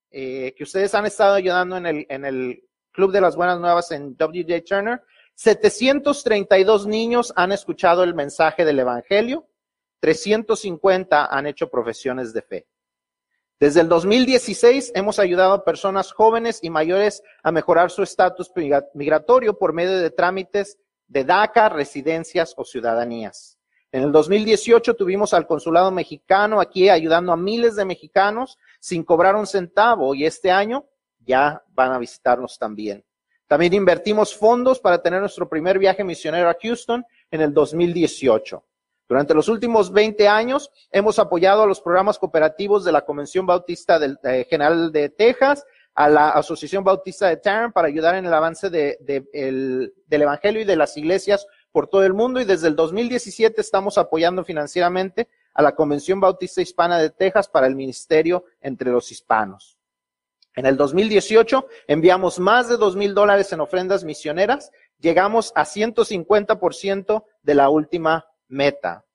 eh, 0.10 0.54
que 0.56 0.64
ustedes 0.64 0.94
han 0.96 1.06
estado 1.06 1.36
ayudando 1.36 1.78
en 1.78 1.86
el, 1.86 2.06
en 2.10 2.26
el 2.26 2.64
Club 2.94 3.12
de 3.12 3.22
las 3.22 3.36
Buenas 3.36 3.60
Nuevas 3.60 3.92
en 3.92 4.16
W.J. 4.16 4.64
Turner, 4.66 5.02
732 5.34 6.86
niños 6.86 7.34
han 7.36 7.52
escuchado 7.52 8.04
el 8.04 8.14
mensaje 8.14 8.64
del 8.64 8.80
Evangelio, 8.80 9.48
350 10.00 11.26
han 11.26 11.48
hecho 11.48 11.70
profesiones 11.70 12.34
de 12.34 12.42
fe. 12.44 12.68
Desde 13.60 13.82
el 13.82 13.90
2016 13.90 14.92
hemos 14.94 15.18
ayudado 15.18 15.54
a 15.54 15.64
personas 15.66 16.12
jóvenes 16.12 16.60
y 16.62 16.70
mayores 16.70 17.24
a 17.42 17.52
mejorar 17.52 17.90
su 17.90 18.04
estatus 18.04 18.52
migratorio 18.94 19.58
por 19.58 19.74
medio 19.74 19.98
de 19.98 20.12
trámites 20.12 20.78
de 21.08 21.24
DACA, 21.24 21.70
residencias 21.70 22.54
o 22.58 22.64
ciudadanías. 22.64 23.58
En 23.92 24.04
el 24.04 24.12
2018 24.12 24.96
tuvimos 24.96 25.34
al 25.34 25.48
consulado 25.48 25.92
mexicano 25.92 26.60
aquí 26.60 26.90
ayudando 26.90 27.32
a 27.32 27.38
miles 27.38 27.76
de 27.76 27.86
mexicanos 27.86 28.58
sin 28.80 29.04
cobrar 29.04 29.36
un 29.36 29.48
centavo 29.48 30.14
y 30.14 30.26
este 30.26 30.52
año 30.52 30.86
ya 31.26 31.64
van 31.74 31.92
a 31.92 32.00
visitarnos 32.00 32.58
también. 32.58 33.04
También 33.48 33.74
invertimos 33.74 34.36
fondos 34.36 34.80
para 34.80 35.02
tener 35.02 35.20
nuestro 35.20 35.48
primer 35.48 35.78
viaje 35.78 36.04
misionero 36.04 36.50
a 36.50 36.58
Houston 36.62 37.06
en 37.30 37.42
el 37.42 37.54
2018. 37.54 38.64
Durante 39.08 39.34
los 39.34 39.48
últimos 39.50 39.92
20 39.92 40.28
años 40.28 40.72
hemos 40.92 41.20
apoyado 41.20 41.64
a 41.64 41.68
los 41.68 41.82
programas 41.82 42.18
cooperativos 42.18 42.84
de 42.84 42.92
la 42.92 43.06
Convención 43.06 43.46
Bautista 43.46 44.00
del, 44.00 44.18
eh, 44.24 44.48
General 44.50 44.92
de 44.92 45.10
Texas, 45.10 45.66
a 45.94 46.10
la 46.10 46.30
Asociación 46.30 46.84
Bautista 46.84 47.28
de 47.28 47.38
Tarrant 47.38 47.74
para 47.74 47.88
ayudar 47.88 48.16
en 48.16 48.26
el 48.26 48.34
avance 48.34 48.70
de, 48.70 48.98
de, 49.02 49.30
el, 49.34 49.94
del 50.08 50.22
Evangelio 50.24 50.62
y 50.62 50.66
de 50.66 50.76
las 50.76 50.98
iglesias 50.98 51.46
por 51.72 51.88
todo 51.88 52.04
el 52.04 52.14
mundo 52.14 52.40
y 52.40 52.46
desde 52.46 52.68
el 52.68 52.76
2017 52.76 53.62
estamos 53.62 53.98
apoyando 53.98 54.44
financieramente 54.44 55.28
a 55.54 55.62
la 55.62 55.76
Convención 55.76 56.20
Bautista 56.20 56.62
Hispana 56.62 56.98
de 56.98 57.12
Texas 57.12 57.48
para 57.48 57.68
el 57.68 57.76
ministerio 57.76 58.46
entre 58.62 58.90
los 58.90 59.12
hispanos. 59.12 59.78
En 60.56 60.66
el 60.66 60.78
2018 60.78 61.68
enviamos 61.88 62.40
más 62.40 62.70
de 62.70 62.78
dos 62.78 62.96
mil 62.96 63.14
dólares 63.14 63.52
en 63.52 63.62
ofrendas 63.62 64.04
misioneras, 64.04 64.72
llegamos 65.00 65.52
a 65.56 65.66
150% 65.66 67.26
de 67.42 67.56
la 67.56 67.70
última 67.70 68.28
meta. 68.48 69.06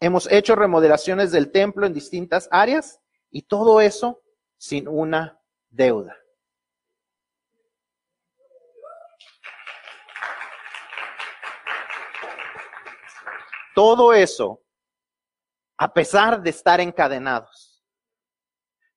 Hemos 0.00 0.30
hecho 0.30 0.54
remodelaciones 0.54 1.32
del 1.32 1.50
templo 1.50 1.86
en 1.86 1.92
distintas 1.92 2.48
áreas 2.50 3.00
y 3.30 3.42
todo 3.42 3.80
eso 3.80 4.22
sin 4.56 4.88
una 4.88 5.38
deuda. 5.68 6.16
Todo 13.74 14.14
eso 14.14 14.62
a 15.78 15.92
pesar 15.92 16.42
de 16.42 16.50
estar 16.50 16.80
encadenados. 16.80 17.65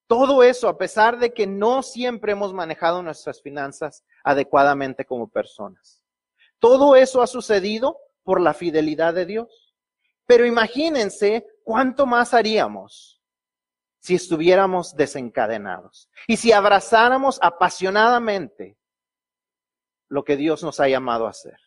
Todo 0.10 0.41
eso 0.41 0.67
a 0.67 0.76
pesar 0.76 1.19
de 1.19 1.36
que 1.36 1.45
no 1.45 1.84
siempre 1.84 2.32
hemos 2.32 2.52
manejado 2.52 3.04
nuestras 3.04 3.43
finanzas 3.43 4.04
adecuadamente 4.24 5.06
como 5.06 5.30
personas. 5.30 6.04
Todo 6.58 6.95
eso 6.95 7.22
ha 7.22 7.28
sucedido 7.28 7.95
por 8.24 8.41
la 8.41 8.56
fidelidad 8.56 9.13
de 9.13 9.28
Dios. 9.28 9.76
Pero 10.26 10.48
imagínense 10.48 11.45
cuánto 11.63 12.08
más 12.08 12.34
haríamos 12.34 13.22
si 14.00 14.15
estuviéramos 14.15 14.95
desencadenados 14.95 16.10
y 16.28 16.38
si 16.38 16.54
abrazáramos 16.54 17.38
apasionadamente 17.43 18.80
lo 20.08 20.24
que 20.24 20.38
Dios 20.38 20.63
nos 20.63 20.80
ha 20.80 20.88
llamado 20.88 21.28
a 21.28 21.30
hacer. 21.30 21.60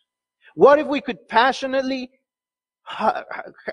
What 0.53 0.79
if 0.79 0.87
we 0.87 1.01
could 1.01 1.29
passionately 1.29 2.11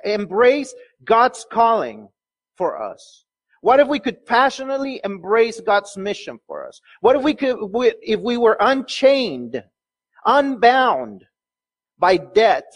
embrace 0.04 0.72
God's 1.00 1.44
calling 1.50 2.08
for 2.54 2.80
us? 2.80 3.26
What 3.62 3.80
if 3.80 3.88
we 3.88 3.98
could 3.98 4.24
passionately 4.24 5.00
embrace 5.04 5.60
God's 5.60 5.96
mission 5.96 6.38
for 6.46 6.66
us? 6.66 6.80
What 7.00 7.16
if 7.16 7.22
we 7.22 7.34
could, 7.34 7.58
if 8.02 8.20
we 8.20 8.36
were 8.38 8.56
unchained, 8.58 9.62
unbound 10.24 11.24
by 11.98 12.16
debt 12.16 12.72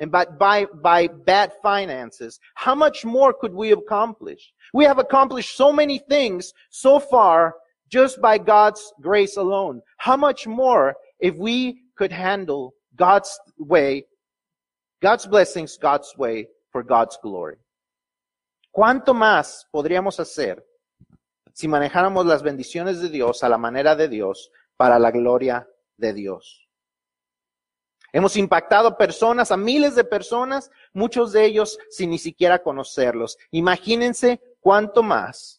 and 0.00 0.10
by, 0.10 0.24
by, 0.24 0.66
by 0.82 1.06
bad 1.06 1.52
finances? 1.62 2.40
How 2.54 2.74
much 2.74 3.04
more 3.04 3.32
could 3.32 3.54
we 3.54 3.72
accomplish? 3.72 4.52
We 4.74 4.84
have 4.84 4.98
accomplished 4.98 5.56
so 5.56 5.72
many 5.72 5.98
things 5.98 6.52
so 6.70 6.98
far 6.98 7.54
just 7.88 8.20
by 8.20 8.38
God's 8.38 8.92
grace 9.00 9.36
alone. 9.36 9.82
How 9.98 10.16
much 10.16 10.48
more 10.48 10.96
if 11.20 11.36
we 11.36 11.82
could 11.96 12.12
handle 12.12 12.74
God's 12.96 13.38
way, 13.56 14.04
God's 15.00 15.26
blessings, 15.26 15.78
God's 15.78 16.12
way 16.18 16.48
for 16.72 16.82
God's 16.82 17.16
glory? 17.22 17.56
¿Cuánto 18.70 19.14
más 19.14 19.68
podríamos 19.70 20.20
hacer 20.20 20.66
si 21.52 21.66
manejáramos 21.68 22.26
las 22.26 22.42
bendiciones 22.42 23.00
de 23.00 23.08
Dios 23.08 23.42
a 23.42 23.48
la 23.48 23.58
manera 23.58 23.96
de 23.96 24.08
Dios 24.08 24.52
para 24.76 24.98
la 24.98 25.10
gloria 25.10 25.68
de 25.96 26.12
Dios? 26.12 26.68
Hemos 28.12 28.36
impactado 28.36 28.96
personas, 28.96 29.50
a 29.50 29.56
miles 29.56 29.94
de 29.94 30.04
personas, 30.04 30.70
muchos 30.92 31.32
de 31.32 31.44
ellos 31.44 31.78
sin 31.90 32.10
ni 32.10 32.18
siquiera 32.18 32.62
conocerlos. 32.62 33.36
Imagínense 33.50 34.40
cuánto 34.60 35.02
más 35.02 35.58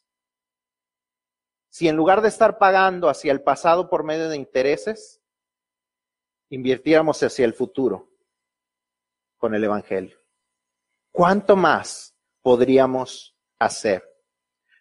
si 1.70 1.88
en 1.88 1.96
lugar 1.96 2.22
de 2.22 2.28
estar 2.28 2.58
pagando 2.58 3.10
hacia 3.10 3.32
el 3.32 3.42
pasado 3.42 3.90
por 3.90 4.04
medio 4.04 4.28
de 4.28 4.36
intereses, 4.36 5.22
invirtiéramos 6.50 7.22
hacia 7.22 7.46
el 7.46 7.54
futuro 7.54 8.10
con 9.38 9.54
el 9.54 9.64
Evangelio. 9.64 10.20
¿Cuánto 11.12 11.56
más 11.56 12.09
podríamos 12.50 13.38
hacer? 13.60 14.04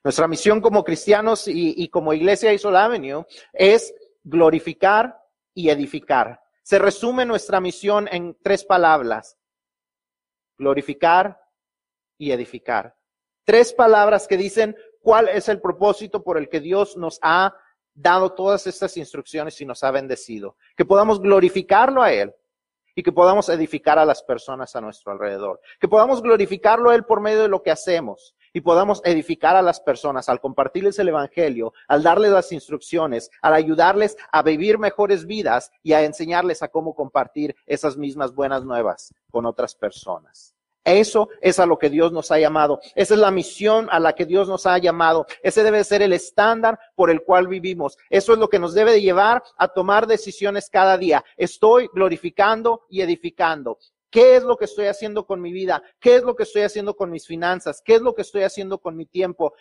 Nuestra 0.02 0.26
misión 0.26 0.62
como 0.62 0.82
cristianos 0.82 1.44
y, 1.48 1.86
como 1.90 2.14
iglesia 2.14 2.50
Isol 2.50 2.74
Avenue 2.74 3.26
es 3.52 3.94
glorificar 4.24 5.20
y 5.52 5.68
edificar. 5.68 6.40
Se 6.62 6.78
resume 6.78 7.26
nuestra 7.26 7.60
misión 7.60 8.08
en 8.10 8.38
tres 8.42 8.64
palabras. 8.64 9.36
Glorificar 10.56 11.38
y 12.16 12.32
edificar. 12.32 12.96
Tres 13.44 13.74
palabras 13.74 14.26
que 14.26 14.38
dicen 14.38 14.74
cuál 15.02 15.28
es 15.28 15.50
el 15.50 15.60
propósito 15.60 16.24
por 16.24 16.38
el 16.38 16.48
que 16.48 16.60
Dios 16.60 16.96
nos 16.96 17.18
ha 17.20 17.54
dado 17.92 18.32
todas 18.32 18.66
estas 18.66 18.96
instrucciones 18.96 19.60
y 19.60 19.66
nos 19.66 19.84
ha 19.84 19.90
bendecido. 19.90 20.56
Que 20.74 20.86
podamos 20.86 21.20
glorificarlo 21.20 22.00
a 22.00 22.14
Él 22.14 22.34
y 22.98 23.02
que 23.04 23.12
podamos 23.12 23.48
edificar 23.48 23.96
a 23.96 24.04
las 24.04 24.24
personas 24.24 24.74
a 24.74 24.80
nuestro 24.80 25.12
alrededor. 25.12 25.60
Que 25.78 25.86
podamos 25.86 26.20
glorificarlo 26.20 26.90
a 26.90 26.96
Él 26.96 27.04
por 27.04 27.20
medio 27.20 27.42
de 27.42 27.48
lo 27.48 27.62
que 27.62 27.70
hacemos 27.70 28.34
y 28.52 28.60
podamos 28.60 29.00
edificar 29.04 29.54
a 29.54 29.62
las 29.62 29.78
personas 29.78 30.28
al 30.28 30.40
compartirles 30.40 30.98
el 30.98 31.10
Evangelio, 31.10 31.72
al 31.86 32.02
darles 32.02 32.32
las 32.32 32.50
instrucciones, 32.50 33.30
al 33.40 33.54
ayudarles 33.54 34.16
a 34.32 34.42
vivir 34.42 34.80
mejores 34.80 35.26
vidas 35.26 35.70
y 35.84 35.92
a 35.92 36.02
enseñarles 36.02 36.60
a 36.64 36.72
cómo 36.72 36.96
compartir 36.96 37.54
esas 37.66 37.96
mismas 37.96 38.34
buenas 38.34 38.64
nuevas 38.64 39.14
con 39.30 39.46
otras 39.46 39.76
personas. 39.76 40.57
Eso 40.88 41.28
es 41.40 41.58
a 41.58 41.66
lo 41.66 41.78
que 41.78 41.90
Dios 41.90 42.12
nos 42.12 42.30
ha 42.30 42.38
llamado. 42.38 42.80
Esa 42.94 43.14
es 43.14 43.20
la 43.20 43.30
misión 43.30 43.88
a 43.90 44.00
la 44.00 44.14
que 44.14 44.24
Dios 44.24 44.48
nos 44.48 44.66
ha 44.66 44.78
llamado. 44.78 45.26
Ese 45.42 45.62
debe 45.62 45.84
ser 45.84 46.02
el 46.02 46.12
estándar 46.12 46.78
por 46.94 47.10
el 47.10 47.22
cual 47.22 47.46
vivimos. 47.46 47.98
Eso 48.08 48.32
es 48.32 48.38
lo 48.38 48.48
que 48.48 48.58
nos 48.58 48.74
debe 48.74 48.92
de 48.92 49.02
llevar 49.02 49.42
a 49.56 49.68
tomar 49.68 50.06
decisiones 50.06 50.70
cada 50.70 50.96
día. 50.96 51.24
Estoy 51.36 51.88
glorificando 51.92 52.86
y 52.88 53.02
edificando. 53.02 53.78
¿Qué 54.10 54.36
es 54.36 54.42
lo 54.42 54.56
que 54.56 54.64
estoy 54.64 54.86
haciendo 54.86 55.26
con 55.26 55.40
mi 55.40 55.52
vida? 55.52 55.82
¿Qué 56.00 56.16
es 56.16 56.22
lo 56.22 56.34
que 56.34 56.44
estoy 56.44 56.62
haciendo 56.62 56.96
con 56.96 57.10
mis 57.10 57.26
finanzas? 57.26 57.82
¿Qué 57.84 57.96
es 57.96 58.00
lo 58.00 58.14
que 58.14 58.22
estoy 58.22 58.42
haciendo 58.42 58.78
con 58.78 58.96
mi 58.96 59.04
tiempo? 59.04 59.52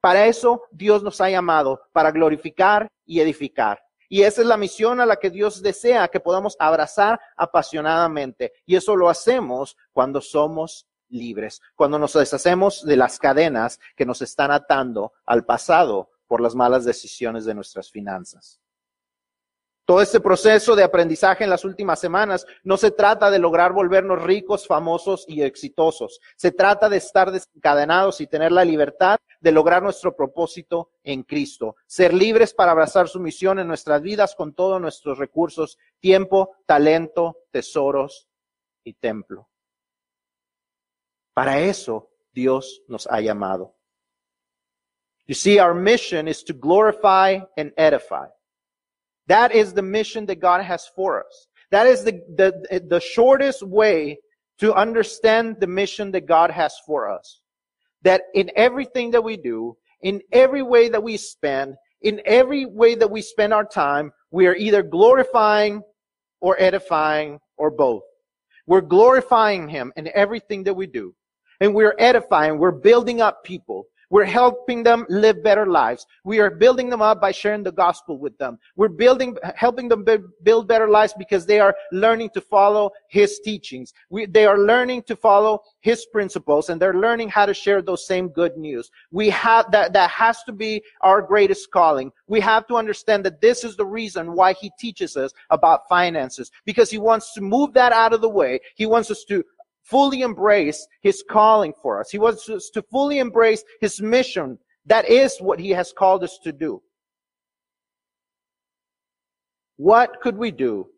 Para 0.00 0.26
eso 0.26 0.62
Dios 0.70 1.02
nos 1.02 1.20
ha 1.20 1.28
llamado, 1.28 1.80
para 1.92 2.12
glorificar 2.12 2.88
y 3.04 3.18
edificar. 3.20 3.85
Y 4.08 4.22
esa 4.22 4.42
es 4.42 4.46
la 4.46 4.56
misión 4.56 5.00
a 5.00 5.06
la 5.06 5.16
que 5.16 5.30
Dios 5.30 5.62
desea 5.62 6.08
que 6.08 6.20
podamos 6.20 6.56
abrazar 6.58 7.20
apasionadamente. 7.36 8.52
Y 8.64 8.76
eso 8.76 8.96
lo 8.96 9.08
hacemos 9.08 9.76
cuando 9.92 10.20
somos 10.20 10.86
libres, 11.08 11.60
cuando 11.74 11.98
nos 11.98 12.12
deshacemos 12.12 12.84
de 12.84 12.96
las 12.96 13.18
cadenas 13.18 13.78
que 13.94 14.06
nos 14.06 14.22
están 14.22 14.50
atando 14.50 15.12
al 15.24 15.44
pasado 15.44 16.10
por 16.26 16.40
las 16.40 16.54
malas 16.54 16.84
decisiones 16.84 17.44
de 17.44 17.54
nuestras 17.54 17.90
finanzas. 17.90 18.60
Todo 19.86 20.02
este 20.02 20.18
proceso 20.18 20.74
de 20.74 20.82
aprendizaje 20.82 21.44
en 21.44 21.50
las 21.50 21.64
últimas 21.64 22.00
semanas 22.00 22.44
no 22.64 22.76
se 22.76 22.90
trata 22.90 23.30
de 23.30 23.38
lograr 23.38 23.72
volvernos 23.72 24.20
ricos, 24.20 24.66
famosos 24.66 25.24
y 25.28 25.42
exitosos. 25.42 26.20
Se 26.34 26.50
trata 26.50 26.88
de 26.88 26.96
estar 26.96 27.30
desencadenados 27.30 28.20
y 28.20 28.26
tener 28.26 28.50
la 28.50 28.64
libertad 28.64 29.16
de 29.46 29.52
lograr 29.52 29.80
nuestro 29.80 30.16
propósito 30.16 30.90
en 31.04 31.22
Cristo. 31.22 31.76
Ser 31.86 32.12
libres 32.12 32.52
para 32.52 32.72
abrazar 32.72 33.06
su 33.06 33.20
misión 33.20 33.60
en 33.60 33.68
nuestras 33.68 34.02
vidas 34.02 34.34
con 34.34 34.52
todos 34.54 34.80
nuestros 34.80 35.18
recursos, 35.18 35.78
tiempo, 36.00 36.56
talento, 36.66 37.44
tesoros 37.52 38.26
y 38.82 38.94
templo. 38.94 39.48
Para 41.32 41.60
eso 41.60 42.10
Dios 42.32 42.82
nos 42.88 43.06
ha 43.06 43.20
llamado. 43.20 43.76
You 45.28 45.36
see, 45.36 45.60
our 45.60 45.74
mission 45.74 46.26
is 46.26 46.42
to 46.42 46.52
glorify 46.52 47.38
and 47.56 47.72
edify. 47.76 48.26
That 49.28 49.54
is 49.54 49.72
the 49.72 49.82
mission 49.82 50.26
that 50.26 50.40
God 50.40 50.60
has 50.60 50.88
for 50.88 51.24
us. 51.24 51.46
That 51.70 51.86
is 51.86 52.02
the, 52.02 52.20
the, 52.34 52.80
the 52.84 52.98
shortest 52.98 53.62
way 53.62 54.18
to 54.58 54.74
understand 54.74 55.58
the 55.60 55.68
mission 55.68 56.10
that 56.10 56.26
God 56.26 56.50
has 56.50 56.80
for 56.84 57.08
us. 57.08 57.42
That 58.02 58.22
in 58.34 58.50
everything 58.56 59.10
that 59.12 59.24
we 59.24 59.36
do, 59.36 59.76
in 60.02 60.20
every 60.32 60.62
way 60.62 60.88
that 60.88 61.02
we 61.02 61.16
spend, 61.16 61.74
in 62.02 62.20
every 62.24 62.66
way 62.66 62.94
that 62.94 63.10
we 63.10 63.22
spend 63.22 63.52
our 63.52 63.64
time, 63.64 64.12
we 64.30 64.46
are 64.46 64.54
either 64.54 64.82
glorifying 64.82 65.82
or 66.40 66.60
edifying 66.60 67.38
or 67.56 67.70
both. 67.70 68.02
We're 68.66 68.80
glorifying 68.82 69.68
Him 69.68 69.92
in 69.96 70.10
everything 70.14 70.64
that 70.64 70.74
we 70.74 70.86
do. 70.86 71.14
And 71.60 71.74
we're 71.74 71.94
edifying, 71.98 72.58
we're 72.58 72.70
building 72.70 73.20
up 73.20 73.42
people. 73.44 73.86
We're 74.08 74.24
helping 74.24 74.82
them 74.84 75.04
live 75.08 75.42
better 75.42 75.66
lives. 75.66 76.06
We 76.24 76.38
are 76.38 76.50
building 76.50 76.90
them 76.90 77.02
up 77.02 77.20
by 77.20 77.32
sharing 77.32 77.64
the 77.64 77.72
gospel 77.72 78.18
with 78.18 78.38
them. 78.38 78.58
We're 78.76 78.88
building, 78.88 79.36
helping 79.56 79.88
them 79.88 80.04
build 80.42 80.68
better 80.68 80.88
lives 80.88 81.14
because 81.18 81.44
they 81.44 81.58
are 81.58 81.74
learning 81.90 82.30
to 82.34 82.40
follow 82.40 82.90
His 83.08 83.40
teachings. 83.40 83.92
We, 84.08 84.26
they 84.26 84.46
are 84.46 84.58
learning 84.58 85.02
to 85.04 85.16
follow 85.16 85.62
His 85.80 86.06
principles 86.06 86.68
and 86.68 86.80
they're 86.80 86.94
learning 86.94 87.30
how 87.30 87.46
to 87.46 87.54
share 87.54 87.82
those 87.82 88.06
same 88.06 88.28
good 88.28 88.56
news. 88.56 88.90
We 89.10 89.28
have, 89.30 89.70
that, 89.72 89.92
that 89.94 90.10
has 90.10 90.42
to 90.44 90.52
be 90.52 90.82
our 91.00 91.20
greatest 91.20 91.70
calling. 91.72 92.12
We 92.28 92.40
have 92.40 92.66
to 92.68 92.76
understand 92.76 93.24
that 93.24 93.40
this 93.40 93.64
is 93.64 93.76
the 93.76 93.86
reason 93.86 94.34
why 94.34 94.52
He 94.52 94.70
teaches 94.78 95.16
us 95.16 95.32
about 95.50 95.88
finances 95.88 96.52
because 96.64 96.90
He 96.90 96.98
wants 96.98 97.32
to 97.34 97.40
move 97.40 97.72
that 97.74 97.92
out 97.92 98.12
of 98.12 98.20
the 98.20 98.28
way. 98.28 98.60
He 98.76 98.86
wants 98.86 99.10
us 99.10 99.24
to 99.24 99.44
fully 99.86 100.22
embrace 100.22 100.86
his 101.00 101.24
calling 101.28 101.72
for 101.80 102.00
us. 102.00 102.10
He 102.10 102.18
wants 102.18 102.48
us 102.48 102.70
to 102.70 102.82
fully 102.82 103.18
embrace 103.18 103.64
his 103.80 104.00
mission. 104.00 104.58
That 104.84 105.08
is 105.08 105.38
what 105.38 105.58
he 105.60 105.70
has 105.70 105.92
called 105.92 106.22
us 106.24 106.38
to 106.44 106.52
do. 106.52 106.82
What 109.76 110.20
could 110.20 110.36
we 110.36 110.50
do 110.50 110.88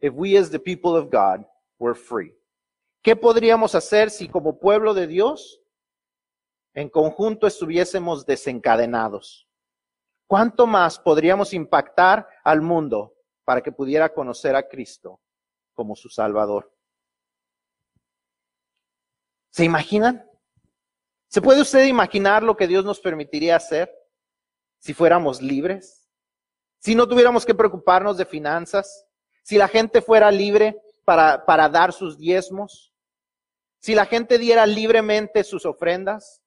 if 0.00 0.12
we 0.12 0.36
as 0.36 0.50
the 0.50 0.58
people 0.58 0.96
of 0.96 1.10
God 1.10 1.44
were 1.78 1.94
free? 1.94 2.32
¿Qué 3.02 3.16
podríamos 3.16 3.74
hacer 3.74 4.10
si 4.10 4.28
como 4.28 4.58
pueblo 4.58 4.94
de 4.94 5.06
Dios 5.06 5.60
en 6.74 6.88
conjunto 6.88 7.46
estuviésemos 7.46 8.26
desencadenados? 8.26 9.46
¿Cuánto 10.26 10.66
más 10.66 10.98
podríamos 10.98 11.52
impactar 11.52 12.26
al 12.42 12.60
mundo 12.60 13.14
para 13.44 13.60
que 13.60 13.70
pudiera 13.70 14.12
conocer 14.12 14.56
a 14.56 14.66
Cristo 14.66 15.20
como 15.74 15.94
su 15.94 16.08
Salvador? 16.08 16.73
¿Se 19.54 19.64
imaginan? 19.64 20.28
¿Se 21.28 21.40
puede 21.40 21.60
usted 21.60 21.84
imaginar 21.86 22.42
lo 22.42 22.56
que 22.56 22.66
Dios 22.66 22.84
nos 22.84 22.98
permitiría 22.98 23.54
hacer 23.54 23.88
si 24.80 24.92
fuéramos 24.94 25.40
libres? 25.40 26.10
Si 26.80 26.96
no 26.96 27.06
tuviéramos 27.06 27.46
que 27.46 27.54
preocuparnos 27.54 28.16
de 28.16 28.24
finanzas, 28.24 29.06
si 29.44 29.56
la 29.56 29.68
gente 29.68 30.02
fuera 30.02 30.32
libre 30.32 30.82
para, 31.04 31.46
para 31.46 31.68
dar 31.68 31.92
sus 31.92 32.18
diezmos, 32.18 32.92
si 33.78 33.94
la 33.94 34.06
gente 34.06 34.38
diera 34.38 34.66
libremente 34.66 35.44
sus 35.44 35.64
ofrendas, 35.64 36.42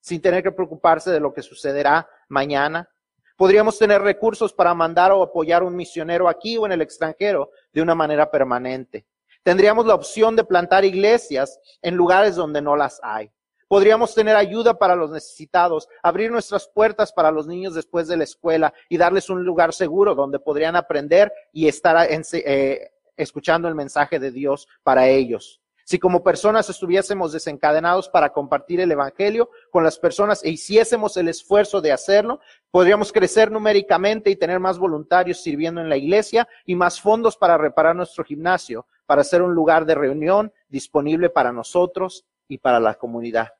sin 0.00 0.20
tener 0.20 0.42
que 0.42 0.50
preocuparse 0.50 1.12
de 1.12 1.20
lo 1.20 1.32
que 1.32 1.42
sucederá 1.42 2.10
mañana. 2.28 2.90
Podríamos 3.36 3.78
tener 3.78 4.02
recursos 4.02 4.52
para 4.52 4.74
mandar 4.74 5.12
o 5.12 5.22
apoyar 5.22 5.62
a 5.62 5.66
un 5.66 5.76
misionero 5.76 6.28
aquí 6.28 6.58
o 6.58 6.66
en 6.66 6.72
el 6.72 6.82
extranjero 6.82 7.52
de 7.72 7.80
una 7.80 7.94
manera 7.94 8.28
permanente. 8.28 9.06
Tendríamos 9.42 9.86
la 9.86 9.94
opción 9.94 10.36
de 10.36 10.44
plantar 10.44 10.84
iglesias 10.84 11.58
en 11.82 11.96
lugares 11.96 12.36
donde 12.36 12.60
no 12.60 12.76
las 12.76 13.00
hay. 13.02 13.30
Podríamos 13.68 14.14
tener 14.14 14.34
ayuda 14.34 14.78
para 14.78 14.96
los 14.96 15.10
necesitados, 15.10 15.88
abrir 16.02 16.30
nuestras 16.30 16.66
puertas 16.66 17.12
para 17.12 17.30
los 17.30 17.46
niños 17.46 17.74
después 17.74 18.08
de 18.08 18.16
la 18.16 18.24
escuela 18.24 18.74
y 18.88 18.98
darles 18.98 19.30
un 19.30 19.44
lugar 19.44 19.72
seguro 19.72 20.16
donde 20.16 20.40
podrían 20.40 20.74
aprender 20.74 21.32
y 21.52 21.68
estar 21.68 22.08
eh, 22.10 22.90
escuchando 23.16 23.68
el 23.68 23.76
mensaje 23.76 24.18
de 24.18 24.32
Dios 24.32 24.66
para 24.82 25.06
ellos. 25.08 25.60
Si 25.90 25.98
como 25.98 26.22
personas 26.22 26.70
estuviésemos 26.70 27.32
desencadenados 27.32 28.08
para 28.08 28.32
compartir 28.32 28.80
el 28.80 28.92
Evangelio 28.92 29.50
con 29.72 29.82
las 29.82 29.98
personas 29.98 30.44
e 30.44 30.50
hiciésemos 30.50 31.16
el 31.16 31.26
esfuerzo 31.26 31.80
de 31.80 31.90
hacerlo, 31.90 32.38
podríamos 32.70 33.12
crecer 33.12 33.50
numéricamente 33.50 34.30
y 34.30 34.36
tener 34.36 34.60
más 34.60 34.78
voluntarios 34.78 35.42
sirviendo 35.42 35.80
en 35.80 35.88
la 35.88 35.96
iglesia 35.96 36.46
y 36.64 36.76
más 36.76 37.00
fondos 37.00 37.36
para 37.36 37.58
reparar 37.58 37.96
nuestro 37.96 38.22
gimnasio, 38.22 38.86
para 39.10 39.24
ser 39.24 39.42
un 39.42 39.56
lugar 39.56 39.86
de 39.86 39.96
reunión 39.96 40.54
disponible 40.68 41.30
para 41.30 41.50
nosotros 41.50 42.28
y 42.46 42.58
para 42.58 42.78
la 42.78 42.94
comunidad. 42.94 43.52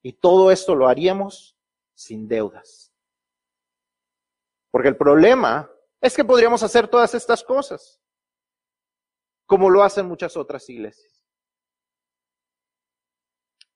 Y 0.00 0.12
todo 0.12 0.52
esto 0.52 0.76
lo 0.76 0.86
haríamos 0.86 1.56
sin 1.92 2.28
deudas. 2.28 2.92
Porque 4.70 4.86
el 4.86 4.96
problema 4.96 5.68
es 6.00 6.14
que 6.14 6.24
podríamos 6.24 6.62
hacer 6.62 6.86
todas 6.86 7.16
estas 7.16 7.42
cosas, 7.42 8.00
como 9.44 9.68
lo 9.68 9.82
hacen 9.82 10.06
muchas 10.06 10.36
otras 10.36 10.70
iglesias. 10.70 11.26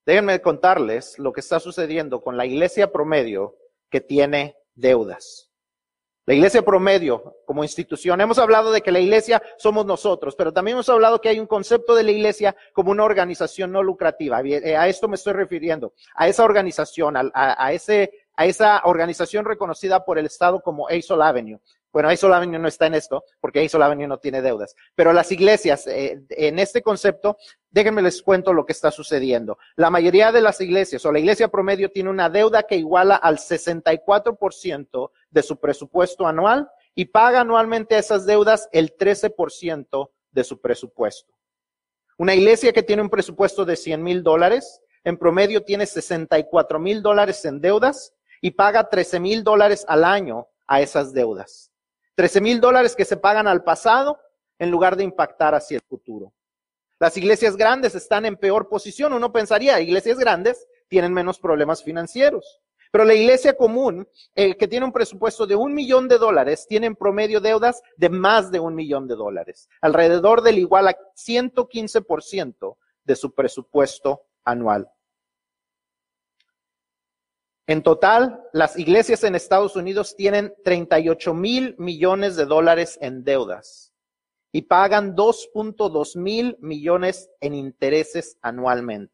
Déjenme 0.05 0.41
contarles 0.41 1.19
lo 1.19 1.33
que 1.33 1.41
está 1.41 1.59
sucediendo 1.59 2.21
con 2.21 2.37
la 2.37 2.45
iglesia 2.45 2.89
promedio 2.93 3.57
que 3.89 3.99
tiene 3.99 4.55
deudas. 4.75 5.46
La 6.27 6.33
iglesia 6.33 6.61
promedio 6.61 7.37
como 7.45 7.63
institución, 7.63 8.19
hemos 8.19 8.37
hablado 8.37 8.73
de 8.73 8.81
que 8.81 8.91
la 8.91 8.99
iglesia 8.99 9.41
somos 9.57 9.85
nosotros, 9.85 10.35
pero 10.35 10.51
también 10.51 10.75
hemos 10.75 10.89
hablado 10.89 11.21
que 11.21 11.29
hay 11.29 11.39
un 11.39 11.47
concepto 11.47 11.95
de 11.95 12.03
la 12.03 12.11
iglesia 12.11 12.53
como 12.73 12.91
una 12.91 13.05
organización 13.05 13.71
no 13.71 13.81
lucrativa. 13.81 14.41
Eh, 14.41 14.75
a 14.75 14.89
esto 14.89 15.07
me 15.07 15.15
estoy 15.15 15.31
refiriendo, 15.31 15.93
a 16.15 16.27
esa 16.27 16.43
organización, 16.43 17.15
a, 17.15 17.71
ese, 17.71 18.11
a 18.35 18.45
esa 18.45 18.81
organización 18.83 19.45
reconocida 19.45 20.03
por 20.03 20.19
el 20.19 20.25
Estado 20.25 20.59
como 20.59 20.89
ASOL 20.89 21.21
Avenue. 21.21 21.61
Bueno, 21.91 22.09
Aisol 22.09 22.33
Avenue 22.33 22.59
no 22.59 22.67
está 22.67 22.85
en 22.85 22.93
esto, 22.93 23.23
porque 23.39 23.59
Aisol 23.59 23.81
Avenue 23.81 24.07
no 24.07 24.19
tiene 24.19 24.41
deudas. 24.41 24.75
Pero 24.95 25.13
las 25.13 25.31
iglesias, 25.31 25.87
eh, 25.87 26.21
en 26.29 26.59
este 26.59 26.81
concepto, 26.81 27.37
déjenme 27.69 28.01
les 28.01 28.21
cuento 28.21 28.53
lo 28.53 28.65
que 28.65 28.73
está 28.73 28.91
sucediendo. 28.91 29.57
La 29.75 29.89
mayoría 29.89 30.31
de 30.31 30.41
las 30.41 30.61
iglesias, 30.61 31.05
o 31.05 31.11
la 31.11 31.19
iglesia 31.19 31.47
promedio, 31.47 31.89
tiene 31.89 32.09
una 32.09 32.29
deuda 32.29 32.63
que 32.63 32.75
iguala 32.75 33.15
al 33.15 33.37
64% 33.37 35.11
de 35.29 35.43
su 35.43 35.59
presupuesto 35.59 36.27
anual 36.27 36.69
y 36.93 37.05
paga 37.05 37.41
anualmente 37.41 37.95
a 37.95 37.99
esas 37.99 38.25
deudas 38.25 38.69
el 38.71 38.95
13% 38.95 40.09
de 40.31 40.43
su 40.43 40.59
presupuesto. 40.59 41.33
Una 42.17 42.33
iglesia 42.33 42.73
que 42.73 42.83
tiene 42.83 43.03
un 43.03 43.09
presupuesto 43.09 43.63
de 43.65 43.75
100 43.75 44.01
mil 44.01 44.23
dólares, 44.23 44.81
en 45.03 45.17
promedio 45.17 45.63
tiene 45.63 45.85
64 45.85 46.79
mil 46.79 47.01
dólares 47.01 47.45
en 47.45 47.61
deudas 47.61 48.13
y 48.41 48.51
paga 48.51 48.89
13 48.89 49.19
mil 49.19 49.43
dólares 49.43 49.85
al 49.87 50.03
año 50.03 50.47
a 50.65 50.81
esas 50.81 51.13
deudas. 51.13 51.71
13 52.17 52.41
mil 52.41 52.59
dólares 52.59 52.95
que 52.95 53.05
se 53.05 53.15
pagan 53.15 53.47
al 53.47 53.63
pasado 53.63 54.19
en 54.57 54.71
lugar 54.71 54.95
de 54.95 55.03
impactar 55.03 55.53
hacia 55.53 55.75
el 55.75 55.83
futuro. 55.87 56.33
Las 56.99 57.15
iglesias 57.15 57.55
grandes 57.55 57.93
están 57.93 58.25
en 58.25 58.37
peor 58.37 58.69
posición. 58.69 59.13
Uno 59.13 59.31
pensaría, 59.31 59.79
iglesias 59.79 60.17
grandes 60.17 60.67
tienen 60.87 61.13
menos 61.13 61.37
problemas 61.37 61.83
financieros. 61.83 62.59
Pero 62.91 63.05
la 63.05 63.13
iglesia 63.13 63.55
común, 63.55 64.07
eh, 64.33 64.57
que 64.57 64.67
tiene 64.67 64.87
un 64.87 64.91
presupuesto 64.91 65.45
de 65.45 65.55
un 65.55 65.75
millón 65.75 66.07
de 66.07 66.17
dólares, 66.17 66.65
tiene 66.67 66.87
en 66.87 66.95
promedio 66.95 67.39
deudas 67.39 67.83
de 67.97 68.09
más 68.09 68.49
de 68.49 68.61
un 68.61 68.73
millón 68.73 69.07
de 69.07 69.13
dólares, 69.13 69.69
alrededor 69.81 70.41
del 70.41 70.57
igual 70.57 70.87
a 70.87 70.97
115% 71.15 72.77
de 73.03 73.15
su 73.15 73.35
presupuesto 73.35 74.23
anual. 74.43 74.89
En 77.69 77.83
total, 77.83 78.41
las 78.53 78.79
iglesias 78.79 79.25
en 79.25 79.35
Estados 79.35 79.75
Unidos 79.75 80.15
tienen 80.15 80.53
38 80.63 81.33
mil 81.33 81.75
millones 81.77 82.37
de 82.37 82.45
dólares 82.45 82.97
en 83.01 83.25
deudas 83.25 83.93
y 84.53 84.61
pagan 84.61 85.17
2.2 85.17 86.17
mil 86.17 86.57
millones 86.61 87.29
en 87.41 87.53
intereses 87.53 88.37
anualmente. 88.41 89.13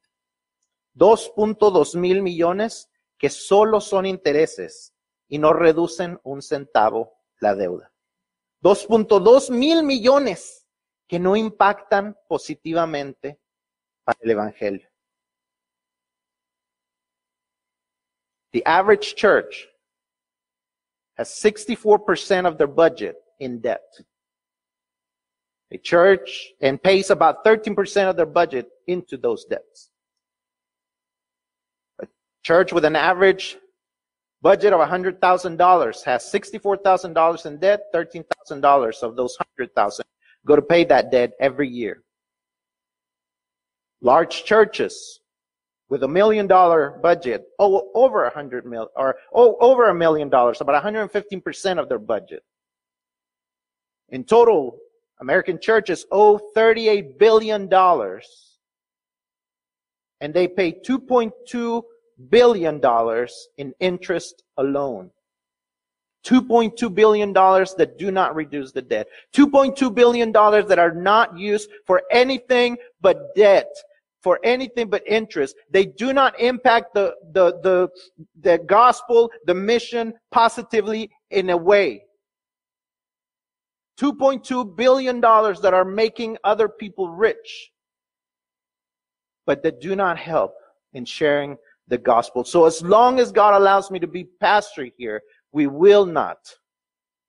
2.2 0.96 1.98
mil 1.98 2.22
millones 2.22 2.92
que 3.18 3.32
solo 3.32 3.82
son 3.82 4.06
intereses 4.06 4.94
y 5.28 5.40
no 5.40 5.54
reducen 5.54 6.20
un 6.24 6.44
centavo 6.44 7.18
la 7.40 7.56
deuda. 7.56 7.92
2.2 8.62 9.50
mil 9.50 9.82
millones 9.84 10.68
que 11.08 11.18
no 11.18 11.36
impactan 11.36 12.16
positivamente 12.28 13.40
para 14.04 14.20
el 14.22 14.30
Evangelio. 14.30 14.93
The 18.54 18.66
average 18.66 19.16
church 19.16 19.68
has 21.18 21.30
64% 21.30 22.46
of 22.46 22.58
their 22.58 22.68
budget 22.68 23.16
in 23.40 23.60
debt. 23.60 23.84
A 25.72 25.78
church 25.78 26.54
and 26.62 26.82
pays 26.82 27.10
about 27.10 27.44
13% 27.44 28.10
of 28.10 28.16
their 28.16 28.28
budget 28.28 28.68
into 28.88 29.18
those 29.18 29.46
debts. 29.46 29.90
A 32.02 32.08
church 32.44 32.72
with 32.72 32.86
an 32.86 32.96
average 32.96 33.58
budget 34.42 34.74
of 34.74 34.88
$100,000 34.88 36.04
has 36.04 36.32
$64,000 36.32 37.46
in 37.46 37.60
debt, 37.60 37.82
$13,000 37.94 39.04
of 39.04 39.16
those 39.16 39.36
100,000 39.58 40.06
go 40.46 40.56
to 40.56 40.62
pay 40.62 40.84
that 40.86 41.12
debt 41.12 41.34
every 41.40 41.70
year. 41.70 42.04
Large 44.02 44.44
churches 44.44 45.22
with 45.94 46.02
a 46.02 46.08
million 46.08 46.48
dollar 46.48 46.98
budget, 47.04 47.50
oh, 47.60 47.92
over 47.94 48.24
a 48.24 48.34
hundred 48.34 48.66
mil, 48.66 48.90
or 48.96 49.16
oh, 49.32 49.56
over 49.62 49.90
a 49.90 49.94
million 49.94 50.28
dollars, 50.28 50.60
about 50.60 50.84
115% 50.84 51.78
of 51.80 51.88
their 51.88 52.00
budget. 52.00 52.44
In 54.10 54.24
total, 54.24 54.80
American 55.22 55.60
churches 55.60 56.08
owe 56.12 56.42
$38 56.58 57.20
billion 57.20 57.72
and 60.20 60.34
they 60.34 60.48
pay 60.48 60.72
$2.2 60.72 61.84
billion 62.28 62.82
in 63.58 63.74
interest 63.80 64.42
alone. 64.58 65.12
$2.2 66.26 66.96
billion 66.96 67.34
that 67.34 67.98
do 68.00 68.10
not 68.10 68.34
reduce 68.34 68.72
the 68.72 68.82
debt. 68.82 69.06
$2.2 69.36 69.94
billion 69.94 70.32
that 70.32 70.80
are 70.80 70.96
not 70.96 71.38
used 71.38 71.70
for 71.86 72.02
anything 72.10 72.78
but 73.00 73.36
debt 73.36 73.70
for 74.24 74.40
anything 74.44 74.90
but 74.90 75.04
interest. 75.06 75.56
They 75.70 75.86
do 75.86 76.14
not 76.14 76.40
impact 76.40 76.94
the, 76.94 77.16
the, 77.34 77.60
the, 77.62 77.90
the 78.40 78.58
gospel, 78.58 79.30
the 79.46 79.54
mission 79.54 80.14
positively 80.32 81.12
in 81.30 81.50
a 81.50 81.58
way. 81.58 82.06
$2.2 84.00 84.76
billion 84.76 85.22
that 85.22 85.74
are 85.74 85.86
making 85.86 86.38
other 86.44 86.68
people 86.68 87.10
rich, 87.10 87.72
but 89.46 89.62
that 89.62 89.82
do 89.82 89.96
not 89.96 90.18
help 90.18 90.56
in 90.94 91.06
sharing 91.06 91.58
the 91.90 91.98
gospel. 91.98 92.44
So 92.44 92.66
as 92.66 92.82
long 92.82 93.20
as 93.20 93.32
God 93.32 93.54
allows 93.54 93.92
me 93.92 94.00
to 94.00 94.08
be 94.08 94.24
pastor 94.24 94.88
here, 94.98 95.22
we 95.52 95.68
will 95.68 96.06
not 96.06 96.38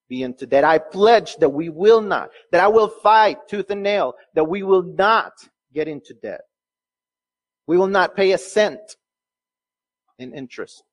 be 0.09 0.23
into 0.23 0.47
debt. 0.47 0.65
I 0.65 0.79
pledge 0.79 1.37
that 1.37 1.49
we 1.49 1.69
will 1.69 2.01
not, 2.01 2.31
that 2.53 2.63
I 2.63 2.69
will 2.69 2.89
fight 2.89 3.39
tooth 3.49 3.71
and 3.71 3.83
nail, 3.83 4.15
that 4.35 4.45
we 4.45 4.63
will 4.63 4.83
not 4.83 5.33
get 5.75 5.89
into 5.89 6.15
debt. 6.15 6.43
We 7.67 7.77
will 7.77 7.89
not 7.89 8.15
pay 8.15 8.33
a 8.33 8.39
cent 8.39 8.97
in 10.19 10.35
interest 10.35 10.85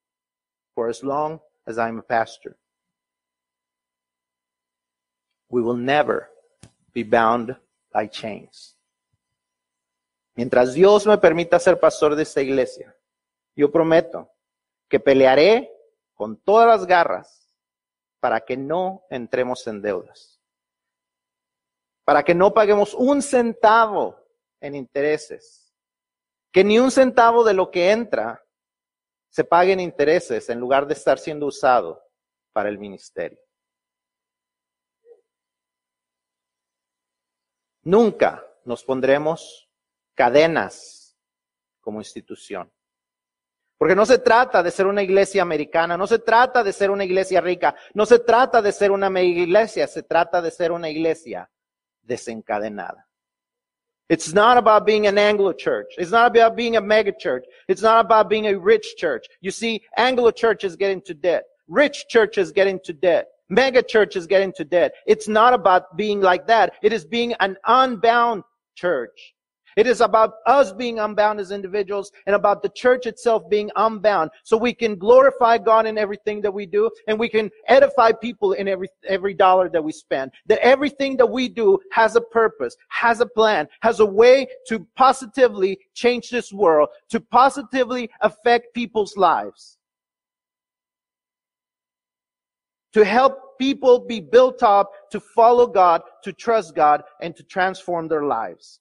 for 0.73 0.89
as 0.89 1.03
long 1.03 1.39
as 1.67 1.77
I'm 1.77 1.99
a 1.99 2.03
pastor. 2.03 2.57
We 5.49 5.61
will 5.61 5.75
never 5.75 6.29
be 6.93 7.03
bound 7.03 7.55
by 7.91 8.07
chains. 8.07 8.75
Mientras 10.35 10.73
Dios 10.73 11.05
me 11.05 11.17
permita 11.17 11.59
ser 11.59 11.77
pastor 11.77 12.15
de 12.15 12.23
esta 12.23 12.41
iglesia, 12.41 12.95
yo 13.53 13.69
prometo 13.69 14.31
que 14.87 14.99
pelearé 14.99 15.69
con 16.13 16.37
todas 16.37 16.67
las 16.67 16.87
garras 16.87 17.53
para 18.21 18.39
que 18.39 18.55
no 18.55 19.03
entremos 19.09 19.67
en 19.67 19.81
deudas, 19.81 20.39
para 22.05 22.23
que 22.23 22.33
no 22.33 22.53
paguemos 22.53 22.93
un 22.93 23.21
centavo 23.21 24.17
en 24.61 24.75
intereses 24.75 25.60
que 26.51 26.63
ni 26.63 26.79
un 26.79 26.91
centavo 26.91 27.43
de 27.43 27.53
lo 27.53 27.71
que 27.71 27.91
entra 27.91 28.45
se 29.29 29.43
pague 29.43 29.71
en 29.71 29.79
intereses 29.79 30.49
en 30.49 30.59
lugar 30.59 30.85
de 30.85 30.93
estar 30.93 31.17
siendo 31.17 31.45
usado 31.45 32.03
para 32.51 32.69
el 32.69 32.77
ministerio. 32.77 33.39
Nunca 37.83 38.45
nos 38.65 38.83
pondremos 38.83 39.69
cadenas 40.13 41.17
como 41.79 41.99
institución. 41.99 42.71
Porque 43.77 43.95
no 43.95 44.05
se 44.05 44.19
trata 44.19 44.61
de 44.61 44.69
ser 44.69 44.85
una 44.85 45.01
iglesia 45.01 45.41
americana, 45.41 45.97
no 45.97 46.05
se 46.05 46.19
trata 46.19 46.63
de 46.63 46.71
ser 46.71 46.91
una 46.91 47.03
iglesia 47.03 47.41
rica, 47.41 47.75
no 47.95 48.05
se 48.05 48.19
trata 48.19 48.61
de 48.61 48.71
ser 48.71 48.91
una 48.91 49.09
iglesia, 49.21 49.87
se 49.87 50.03
trata 50.03 50.39
de 50.39 50.51
ser 50.51 50.71
una 50.71 50.89
iglesia 50.89 51.49
desencadenada. 52.01 53.10
It's 54.11 54.33
not 54.33 54.57
about 54.57 54.85
being 54.85 55.07
an 55.07 55.17
Anglo 55.17 55.53
church. 55.53 55.93
It's 55.97 56.11
not 56.11 56.27
about 56.27 56.57
being 56.57 56.75
a 56.75 56.81
mega 56.81 57.13
church. 57.17 57.45
It's 57.69 57.81
not 57.81 58.03
about 58.05 58.27
being 58.27 58.47
a 58.47 58.59
rich 58.59 58.95
church. 58.97 59.25
You 59.39 59.51
see, 59.51 59.83
Anglo 59.95 60.31
churches 60.31 60.75
get 60.75 60.91
into 60.91 61.13
debt. 61.13 61.45
Rich 61.69 62.09
churches 62.09 62.51
get 62.51 62.67
into 62.67 62.91
debt. 62.91 63.29
Mega 63.47 63.81
churches 63.81 64.27
get 64.27 64.41
into 64.41 64.65
debt. 64.65 64.91
It's 65.07 65.29
not 65.29 65.53
about 65.53 65.95
being 65.95 66.19
like 66.19 66.45
that. 66.47 66.73
It 66.81 66.91
is 66.91 67.05
being 67.05 67.31
an 67.39 67.55
unbound 67.65 68.43
church. 68.75 69.33
It 69.77 69.87
is 69.87 70.01
about 70.01 70.35
us 70.45 70.71
being 70.71 70.99
unbound 70.99 71.39
as 71.39 71.51
individuals 71.51 72.11
and 72.25 72.35
about 72.35 72.61
the 72.61 72.69
church 72.69 73.05
itself 73.05 73.49
being 73.49 73.69
unbound 73.75 74.31
so 74.43 74.57
we 74.57 74.73
can 74.73 74.95
glorify 74.95 75.57
God 75.57 75.85
in 75.85 75.97
everything 75.97 76.41
that 76.41 76.53
we 76.53 76.65
do 76.65 76.89
and 77.07 77.19
we 77.19 77.29
can 77.29 77.49
edify 77.67 78.11
people 78.11 78.53
in 78.53 78.67
every, 78.67 78.89
every 79.07 79.33
dollar 79.33 79.69
that 79.69 79.83
we 79.83 79.91
spend. 79.91 80.31
That 80.47 80.59
everything 80.59 81.17
that 81.17 81.29
we 81.29 81.49
do 81.49 81.79
has 81.91 82.15
a 82.15 82.21
purpose, 82.21 82.75
has 82.89 83.19
a 83.21 83.25
plan, 83.25 83.67
has 83.81 83.99
a 83.99 84.05
way 84.05 84.47
to 84.67 84.85
positively 84.95 85.79
change 85.93 86.29
this 86.29 86.51
world, 86.51 86.89
to 87.09 87.19
positively 87.19 88.09
affect 88.21 88.73
people's 88.73 89.15
lives. 89.17 89.77
to 92.93 93.05
help 93.05 93.57
people 93.57 93.99
be 93.99 94.19
built 94.19 94.63
up, 94.63 94.91
to 95.11 95.19
follow 95.19 95.67
God, 95.67 96.01
to 96.23 96.33
trust 96.33 96.75
God, 96.75 97.03
and 97.21 97.35
to 97.35 97.43
transform 97.43 98.07
their 98.07 98.23
lives. 98.23 98.79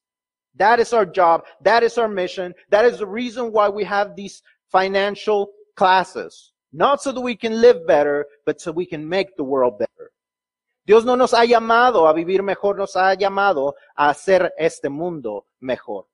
That 0.56 0.80
is 0.80 0.92
our 0.92 1.06
job. 1.06 1.44
That 1.62 1.82
is 1.82 1.96
our 1.98 2.08
mission. 2.08 2.54
That 2.70 2.84
is 2.84 2.98
the 2.98 3.06
reason 3.06 3.52
why 3.52 3.68
we 3.68 3.84
have 3.84 4.16
these 4.16 4.42
financial 4.70 5.50
classes. 5.76 6.52
Not 6.72 7.02
so 7.02 7.12
that 7.12 7.20
we 7.20 7.36
can 7.36 7.60
live 7.60 7.86
better, 7.86 8.26
but 8.46 8.60
so 8.60 8.72
we 8.72 8.86
can 8.86 9.08
make 9.08 9.36
the 9.36 9.44
world 9.44 9.78
better. 9.78 10.12
Dios 10.86 11.04
no 11.04 11.14
nos 11.14 11.32
ha 11.32 11.44
llamado 11.44 12.08
a 12.08 12.14
vivir 12.14 12.42
mejor, 12.42 12.76
nos 12.76 12.94
ha 12.94 13.14
llamado 13.14 13.74
a 13.96 14.10
hacer 14.10 14.52
este 14.58 14.88
mundo 14.88 15.46
mejor 15.60 16.09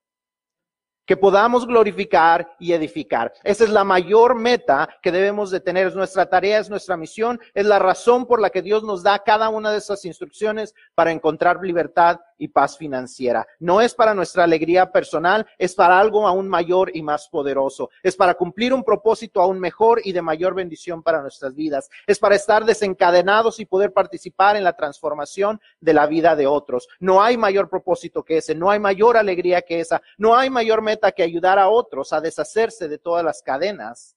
que 1.07 1.17
podamos 1.17 1.65
glorificar 1.65 2.55
y 2.59 2.73
edificar. 2.73 3.33
Esa 3.43 3.63
es 3.63 3.69
la 3.69 3.85
mayor 3.85 4.35
meta 4.35 4.89
que 5.01 5.11
debemos 5.11 5.49
de 5.49 5.61
tener. 5.61 5.87
Es 5.87 5.95
nuestra 5.95 6.29
tarea, 6.29 6.59
es 6.59 6.69
nuestra 6.69 6.97
misión, 6.97 7.39
es 7.53 7.65
la 7.65 7.79
razón 7.79 8.27
por 8.27 8.41
la 8.41 8.49
que 8.49 8.61
Dios 8.61 8.83
nos 8.83 9.03
da 9.03 9.19
cada 9.19 9.47
una 9.47 9.71
de 9.71 9.77
esas 9.77 10.03
instrucciones 10.03 10.75
para 10.93 11.11
encontrar 11.11 11.63
libertad 11.63 12.19
y 12.37 12.49
paz 12.49 12.77
financiera. 12.77 13.47
No 13.59 13.81
es 13.81 13.95
para 13.95 14.13
nuestra 14.13 14.43
alegría 14.43 14.91
personal, 14.91 15.47
es 15.57 15.73
para 15.73 15.97
algo 15.97 16.27
aún 16.27 16.47
mayor 16.47 16.91
y 16.93 17.01
más 17.01 17.29
poderoso. 17.29 17.89
Es 18.03 18.15
para 18.15 18.33
cumplir 18.33 18.73
un 18.73 18.83
propósito 18.83 19.41
aún 19.41 19.59
mejor 19.59 20.01
y 20.03 20.11
de 20.11 20.21
mayor 20.21 20.53
bendición 20.53 21.01
para 21.01 21.21
nuestras 21.21 21.55
vidas. 21.55 21.89
Es 22.05 22.19
para 22.19 22.35
estar 22.35 22.65
desencadenados 22.65 23.61
y 23.61 23.65
poder 23.65 23.93
participar 23.93 24.57
en 24.57 24.65
la 24.65 24.75
transformación 24.75 25.61
de 25.79 25.93
la 25.93 26.05
vida 26.05 26.35
de 26.35 26.47
otros. 26.47 26.89
No 26.99 27.23
hay 27.23 27.37
mayor 27.37 27.69
propósito 27.69 28.23
que 28.23 28.37
ese, 28.37 28.53
no 28.53 28.69
hay 28.69 28.79
mayor 28.79 29.15
alegría 29.15 29.61
que 29.61 29.79
esa, 29.79 30.01
no 30.17 30.35
hay 30.35 30.49
mayor 30.49 30.81
meta 30.81 30.96
que 31.11 31.23
ayudar 31.23 31.59
a 31.59 31.69
otros 31.69 32.13
a 32.13 32.21
deshacerse 32.21 32.87
de 32.87 32.97
todas 32.97 33.23
las 33.23 33.41
cadenas, 33.41 34.15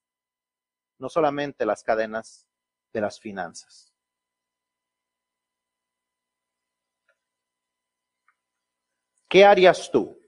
no 0.99 1.09
solamente 1.09 1.65
las 1.65 1.83
cadenas 1.83 2.47
de 2.93 3.01
las 3.01 3.21
finanzas. 3.21 3.93
¿Qué 9.29 9.45
harías 9.45 9.91
tú 9.91 10.21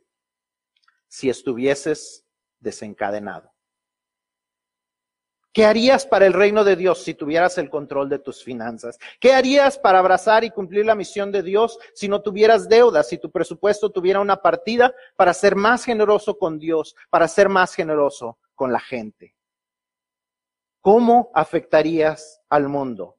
si 1.08 1.28
estuvieses 1.28 2.24
desencadenado? 2.60 3.51
¿Qué 5.52 5.66
harías 5.66 6.06
para 6.06 6.24
el 6.24 6.32
reino 6.32 6.64
de 6.64 6.76
Dios 6.76 7.04
si 7.04 7.12
tuvieras 7.12 7.58
el 7.58 7.68
control 7.68 8.08
de 8.08 8.18
tus 8.18 8.42
finanzas? 8.42 8.98
¿Qué 9.20 9.34
harías 9.34 9.78
para 9.78 9.98
abrazar 9.98 10.44
y 10.44 10.50
cumplir 10.50 10.86
la 10.86 10.94
misión 10.94 11.30
de 11.30 11.42
Dios 11.42 11.78
si 11.92 12.08
no 12.08 12.22
tuvieras 12.22 12.70
deudas, 12.70 13.08
si 13.08 13.18
tu 13.18 13.30
presupuesto 13.30 13.90
tuviera 13.90 14.20
una 14.20 14.40
partida 14.40 14.94
para 15.14 15.34
ser 15.34 15.54
más 15.54 15.84
generoso 15.84 16.38
con 16.38 16.58
Dios, 16.58 16.96
para 17.10 17.28
ser 17.28 17.50
más 17.50 17.74
generoso 17.74 18.38
con 18.54 18.72
la 18.72 18.80
gente? 18.80 19.36
¿Cómo 20.80 21.30
afectarías 21.34 22.40
al 22.48 22.68
mundo? 22.68 23.18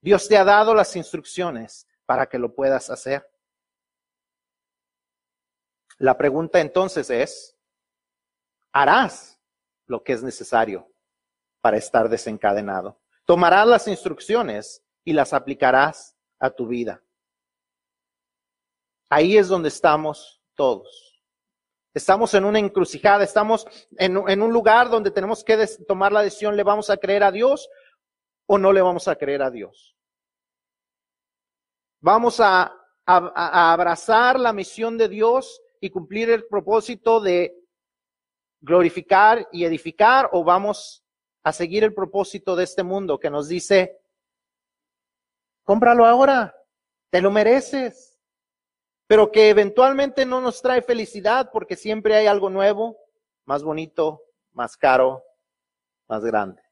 Dios 0.00 0.28
te 0.28 0.38
ha 0.38 0.44
dado 0.44 0.72
las 0.72 0.94
instrucciones 0.94 1.88
para 2.06 2.26
que 2.26 2.38
lo 2.38 2.54
puedas 2.54 2.90
hacer. 2.90 3.28
La 5.98 6.16
pregunta 6.16 6.60
entonces 6.60 7.10
es, 7.10 7.56
¿harás 8.72 9.40
lo 9.86 10.04
que 10.04 10.12
es 10.12 10.22
necesario 10.22 10.91
para 11.62 11.78
estar 11.78 12.10
desencadenado. 12.10 13.00
Tomarás 13.24 13.66
las 13.66 13.88
instrucciones 13.88 14.84
y 15.04 15.14
las 15.14 15.32
aplicarás 15.32 16.18
a 16.38 16.50
tu 16.50 16.66
vida. 16.66 17.02
Ahí 19.08 19.38
es 19.38 19.48
donde 19.48 19.68
estamos 19.68 20.42
todos. 20.54 21.22
Estamos 21.94 22.34
en 22.34 22.44
una 22.44 22.58
encrucijada, 22.58 23.22
estamos 23.22 23.66
en, 23.96 24.16
un 24.16 24.52
lugar 24.52 24.90
donde 24.90 25.10
tenemos 25.10 25.44
que 25.44 25.66
tomar 25.86 26.10
la 26.10 26.22
decisión, 26.22 26.56
¿le 26.56 26.62
vamos 26.62 26.90
a 26.90 26.96
creer 26.96 27.22
a 27.22 27.30
Dios 27.30 27.68
o 28.46 28.58
no 28.58 28.72
le 28.72 28.80
vamos 28.80 29.08
a 29.08 29.16
creer 29.16 29.42
a 29.42 29.50
Dios? 29.50 29.94
Vamos 32.00 32.40
a 32.40 32.74
abrazar 33.04 34.40
la 34.40 34.52
misión 34.52 34.96
de 34.96 35.08
Dios 35.08 35.60
y 35.80 35.90
cumplir 35.90 36.30
el 36.30 36.46
propósito 36.46 37.20
de 37.20 37.54
glorificar 38.60 39.46
y 39.52 39.64
edificar 39.64 40.30
o 40.32 40.42
vamos 40.42 41.01
a 41.42 41.52
seguir 41.52 41.84
el 41.84 41.94
propósito 41.94 42.54
de 42.56 42.64
este 42.64 42.82
mundo 42.82 43.18
que 43.18 43.30
nos 43.30 43.48
dice, 43.48 44.00
cómpralo 45.64 46.06
ahora, 46.06 46.54
te 47.10 47.20
lo 47.20 47.30
mereces, 47.30 48.18
pero 49.06 49.30
que 49.30 49.50
eventualmente 49.50 50.24
no 50.24 50.40
nos 50.40 50.62
trae 50.62 50.82
felicidad 50.82 51.50
porque 51.52 51.76
siempre 51.76 52.14
hay 52.16 52.26
algo 52.26 52.48
nuevo, 52.48 52.96
más 53.44 53.62
bonito, 53.62 54.22
más 54.52 54.76
caro, 54.76 55.22
más 56.08 56.24
grande. 56.24 56.62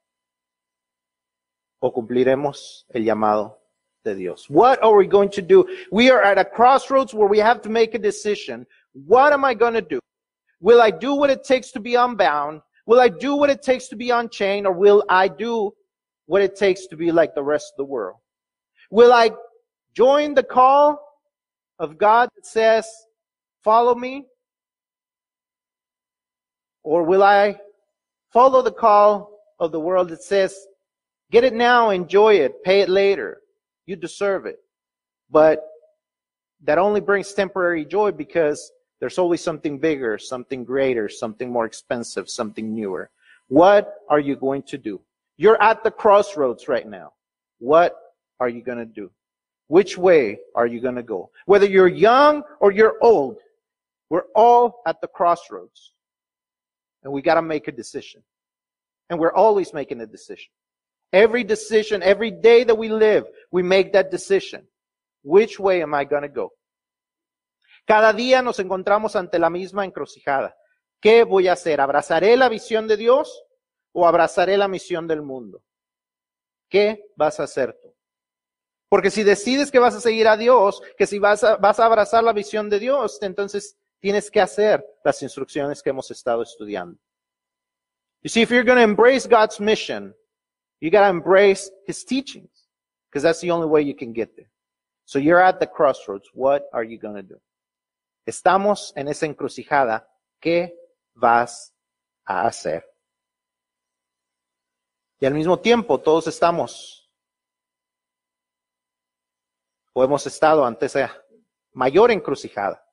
O 1.81 1.93
cumpliremos 1.93 2.87
el 2.91 3.05
llamado 3.05 3.61
de 4.05 4.15
Dios. 4.15 4.49
What 4.49 4.79
are 4.83 4.95
we 4.95 5.07
going 5.07 5.31
to 5.31 5.43
do? 5.43 5.67
We 5.91 6.11
are 6.11 6.23
at 6.23 6.39
a 6.39 6.45
crossroads 6.45 7.13
where 7.13 7.29
we 7.29 7.41
have 7.41 7.61
to 7.63 7.69
make 7.69 7.95
a 7.95 7.99
decision. 7.99 8.67
What 8.93 9.33
am 9.33 9.45
I 9.45 9.55
going 9.55 9.75
to 9.75 9.83
do? 9.83 9.99
Will 10.61 10.81
I 10.81 10.91
do 10.91 11.15
what 11.15 11.31
it 11.31 11.43
takes 11.43 11.73
to 11.73 11.81
be 11.81 11.95
unbound? 11.95 12.63
Will 12.87 13.01
I 13.01 13.09
do 13.09 13.37
what 13.37 13.51
it 13.51 13.63
takes 13.63 13.89
to 13.89 13.97
be 13.97 14.11
unchained 14.11 14.67
or 14.67 14.73
will 14.73 15.05
I 15.09 15.29
do 15.29 15.73
what 16.27 16.43
it 16.43 16.57
takes 16.57 16.87
to 16.87 16.97
be 16.97 17.13
like 17.13 17.35
the 17.35 17.43
rest 17.43 17.73
of 17.73 17.77
the 17.79 17.91
world? 17.91 18.17
Will 18.91 19.13
I 19.13 19.31
join 19.95 20.35
the 20.35 20.43
call 20.43 21.01
of 21.79 21.99
God 21.99 22.29
that 22.35 22.47
says, 22.47 22.89
follow 23.63 23.95
me? 23.95 24.27
Or 26.83 27.03
will 27.03 27.23
I 27.23 27.57
follow 28.33 28.63
the 28.63 28.73
call 28.73 29.39
of 29.59 29.73
the 29.73 29.81
world 29.81 30.09
that 30.09 30.23
says, 30.23 30.57
get 31.31 31.45
it 31.45 31.53
now, 31.53 31.91
enjoy 31.91 32.35
it, 32.35 32.63
pay 32.65 32.81
it 32.81 32.89
later. 32.89 33.41
You 33.87 33.97
deserve 33.97 34.47
it. 34.47 34.57
But 35.31 35.61
that 36.63 36.79
only 36.79 37.01
brings 37.01 37.33
temporary 37.33 37.85
joy 37.85 38.13
because 38.13 38.73
there's 39.01 39.19
always 39.19 39.43
something 39.43 39.79
bigger, 39.79 40.19
something 40.19 40.63
greater, 40.65 41.09
something 41.09 41.51
more 41.51 41.65
expensive, 41.65 42.29
something 42.29 42.75
newer. 42.75 43.11
What 43.49 43.95
are 44.09 44.21
you 44.21 44.37
going 44.37 44.63
to 44.65 44.79
do? 44.79 45.01
You're 45.37 45.61
at 45.61 45.83
the 45.83 45.91
crossroads 45.91 46.69
right 46.69 46.87
now. 46.87 47.15
What 47.59 47.97
are 48.39 48.49
you 48.49 48.63
going 48.63 48.79
to 48.79 48.85
do? 48.85 49.11
Which 49.69 49.97
way 49.97 50.39
are 50.55 50.67
you 50.67 50.81
going 50.81 50.97
to 50.97 51.03
go? 51.03 51.31
Whether 51.47 51.67
you're 51.67 51.89
young 51.89 52.43
or 52.61 52.73
you're 52.73 52.97
old, 53.01 53.39
we're 54.11 54.27
all 54.35 54.83
at 54.87 55.01
the 55.01 55.09
crossroads. 55.09 55.93
And 57.03 57.13
we 57.13 57.23
got 57.23 57.35
to 57.35 57.43
make 57.43 57.69
a 57.69 57.73
decision. 57.73 58.23
And 59.09 59.19
we're 59.19 59.33
always 59.33 59.73
making 59.73 60.01
a 60.01 60.07
decision. 60.07 60.51
Every 61.13 61.43
decision, 61.43 62.03
every 62.03 62.31
day 62.31 62.65
that 62.65 62.77
we 62.77 62.89
live, 62.89 63.25
we 63.51 63.63
make 63.63 63.93
that 63.95 64.11
decision. 64.11 64.63
Which 65.23 65.59
way 65.59 65.83
am 65.83 65.95
I 65.95 66.05
going 66.05 66.23
to 66.23 66.29
go? 66.29 66.53
Cada 67.91 68.13
día 68.13 68.41
nos 68.41 68.61
encontramos 68.61 69.17
ante 69.17 69.41
la 69.41 69.51
misma 69.51 69.85
encrucijada. 69.85 70.57
¿Qué 71.01 71.25
voy 71.25 71.49
a 71.49 71.55
hacer? 71.55 71.81
¿Abrazaré 71.81 72.37
la 72.37 72.49
visión 72.49 72.87
de 72.87 72.97
Dios 72.97 73.45
o 73.91 74.07
abrazaré 74.07 74.57
la 74.57 74.69
misión 74.69 75.09
del 75.09 75.23
mundo? 75.23 75.65
¿Qué 76.69 77.11
vas 77.17 77.41
a 77.41 77.43
hacer 77.43 77.77
tú? 77.83 77.93
Porque 78.89 79.11
si 79.11 79.25
decides 79.25 79.73
que 79.73 79.81
vas 79.81 79.97
a 79.97 80.01
seguir 80.01 80.29
a 80.29 80.37
Dios, 80.37 80.81
que 80.97 81.05
si 81.05 81.19
vas 81.19 81.43
a, 81.43 81.55
abrazar 81.55 82.23
la 82.23 82.33
visión 82.33 82.71
de 82.71 82.79
Dios, 82.79 83.19
entonces 83.23 83.77
tienes 83.99 84.31
que 84.31 84.41
hacer 84.41 84.87
las 85.03 85.21
instrucciones 85.25 85.83
que 85.83 85.91
hemos 85.91 86.13
estado 86.13 86.43
estudiando. 86.43 86.97
You 88.23 88.29
see, 88.29 88.43
if 88.43 88.51
you're 88.51 88.63
going 88.63 88.79
to 88.79 88.85
embrace 88.85 89.27
God's 89.27 89.59
mission, 89.59 90.15
you 90.81 90.93
got 90.93 91.01
to 91.01 91.11
embrace 91.11 91.73
His 91.89 92.05
teachings, 92.05 92.69
because 93.11 93.25
that's 93.25 93.41
the 93.41 93.51
only 93.51 93.67
way 93.67 93.83
you 93.83 93.97
can 93.97 94.13
get 94.13 94.37
there. 94.37 94.53
So 95.07 95.19
you're 95.19 95.43
at 95.43 95.59
the 95.59 95.67
crossroads. 95.67 96.31
What 96.33 96.69
are 96.73 96.85
you 96.85 96.97
going 96.97 97.17
to 97.17 97.25
do? 97.25 97.41
Estamos 98.31 98.93
en 98.95 99.09
esa 99.09 99.27
encrucijada. 99.27 100.09
¿Qué 100.39 100.79
vas 101.15 101.75
a 102.25 102.47
hacer? 102.47 102.89
Y 105.19 105.27
al 105.27 105.35
mismo 105.35 105.59
tiempo 105.59 105.99
todos 105.99 106.29
estamos 106.29 107.11
o 109.93 110.05
hemos 110.05 110.25
estado 110.29 110.65
ante 110.65 110.87
esa 110.87 111.13
mayor 111.73 112.13
encrucijada. 112.13 112.89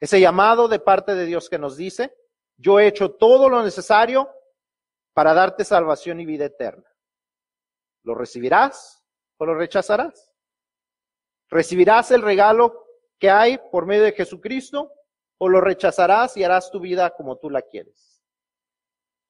Ese 0.00 0.18
llamado 0.18 0.68
de 0.68 0.78
parte 0.78 1.14
de 1.14 1.26
Dios 1.26 1.50
que 1.50 1.58
nos 1.58 1.76
dice, 1.76 2.16
yo 2.56 2.80
he 2.80 2.86
hecho 2.86 3.10
todo 3.10 3.50
lo 3.50 3.62
necesario 3.62 4.34
para 5.12 5.34
darte 5.34 5.66
salvación 5.66 6.18
y 6.20 6.24
vida 6.24 6.46
eterna. 6.46 6.90
¿Lo 8.04 8.14
recibirás 8.14 9.04
o 9.36 9.44
lo 9.44 9.54
rechazarás? 9.54 10.32
¿Recibirás 11.50 12.10
el 12.10 12.22
regalo 12.22 12.87
que 13.18 13.30
hay 13.30 13.58
por 13.70 13.86
medio 13.86 14.04
de 14.04 14.12
Jesucristo 14.12 14.92
o 15.38 15.48
lo 15.48 15.60
rechazarás 15.60 16.36
y 16.36 16.44
harás 16.44 16.70
tu 16.70 16.80
vida 16.80 17.10
como 17.10 17.36
tú 17.36 17.50
la 17.50 17.62
quieres. 17.62 18.22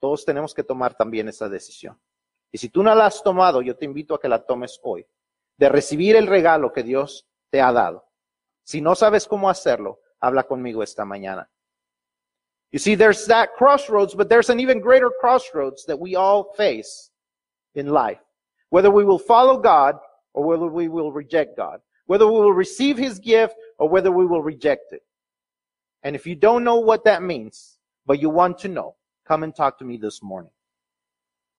Todos 0.00 0.24
tenemos 0.24 0.54
que 0.54 0.62
tomar 0.62 0.94
también 0.94 1.28
esa 1.28 1.48
decisión. 1.48 2.00
Y 2.52 2.58
si 2.58 2.68
tú 2.68 2.82
no 2.82 2.94
la 2.94 3.06
has 3.06 3.22
tomado, 3.22 3.62
yo 3.62 3.76
te 3.76 3.84
invito 3.84 4.14
a 4.14 4.20
que 4.20 4.28
la 4.28 4.44
tomes 4.44 4.78
hoy, 4.82 5.06
de 5.56 5.68
recibir 5.68 6.16
el 6.16 6.26
regalo 6.26 6.72
que 6.72 6.82
Dios 6.82 7.28
te 7.50 7.60
ha 7.60 7.72
dado. 7.72 8.06
Si 8.64 8.80
no 8.80 8.94
sabes 8.94 9.26
cómo 9.26 9.50
hacerlo, 9.50 10.00
habla 10.20 10.44
conmigo 10.44 10.82
esta 10.82 11.04
mañana. 11.04 11.50
You 12.70 12.78
see, 12.78 12.96
there's 12.96 13.26
that 13.26 13.54
crossroads, 13.56 14.14
but 14.14 14.28
there's 14.28 14.50
an 14.50 14.60
even 14.60 14.80
greater 14.80 15.10
crossroads 15.20 15.86
that 15.86 15.98
we 15.98 16.16
all 16.16 16.52
face 16.54 17.10
in 17.74 17.88
life. 17.88 18.20
Whether 18.70 18.90
we 18.90 19.04
will 19.04 19.18
follow 19.18 19.58
God 19.58 19.98
or 20.34 20.44
whether 20.44 20.66
we 20.66 20.88
will 20.88 21.10
reject 21.10 21.56
God. 21.56 21.80
Whether 22.06 22.26
we 22.26 22.32
will 22.32 22.52
receive 22.52 22.98
His 22.98 23.18
gift 23.18 23.54
or 23.78 23.88
whether 23.88 24.10
we 24.10 24.26
will 24.26 24.42
reject 24.42 24.92
it. 24.92 25.02
And 26.02 26.14
if 26.14 26.26
you 26.26 26.34
don't 26.34 26.64
know 26.64 26.76
what 26.76 27.04
that 27.04 27.22
means, 27.22 27.78
but 28.06 28.20
you 28.20 28.30
want 28.30 28.58
to 28.58 28.68
know, 28.68 28.96
come 29.26 29.42
and 29.42 29.54
talk 29.54 29.78
to 29.78 29.84
me 29.84 29.96
this 29.96 30.22
morning. 30.22 30.50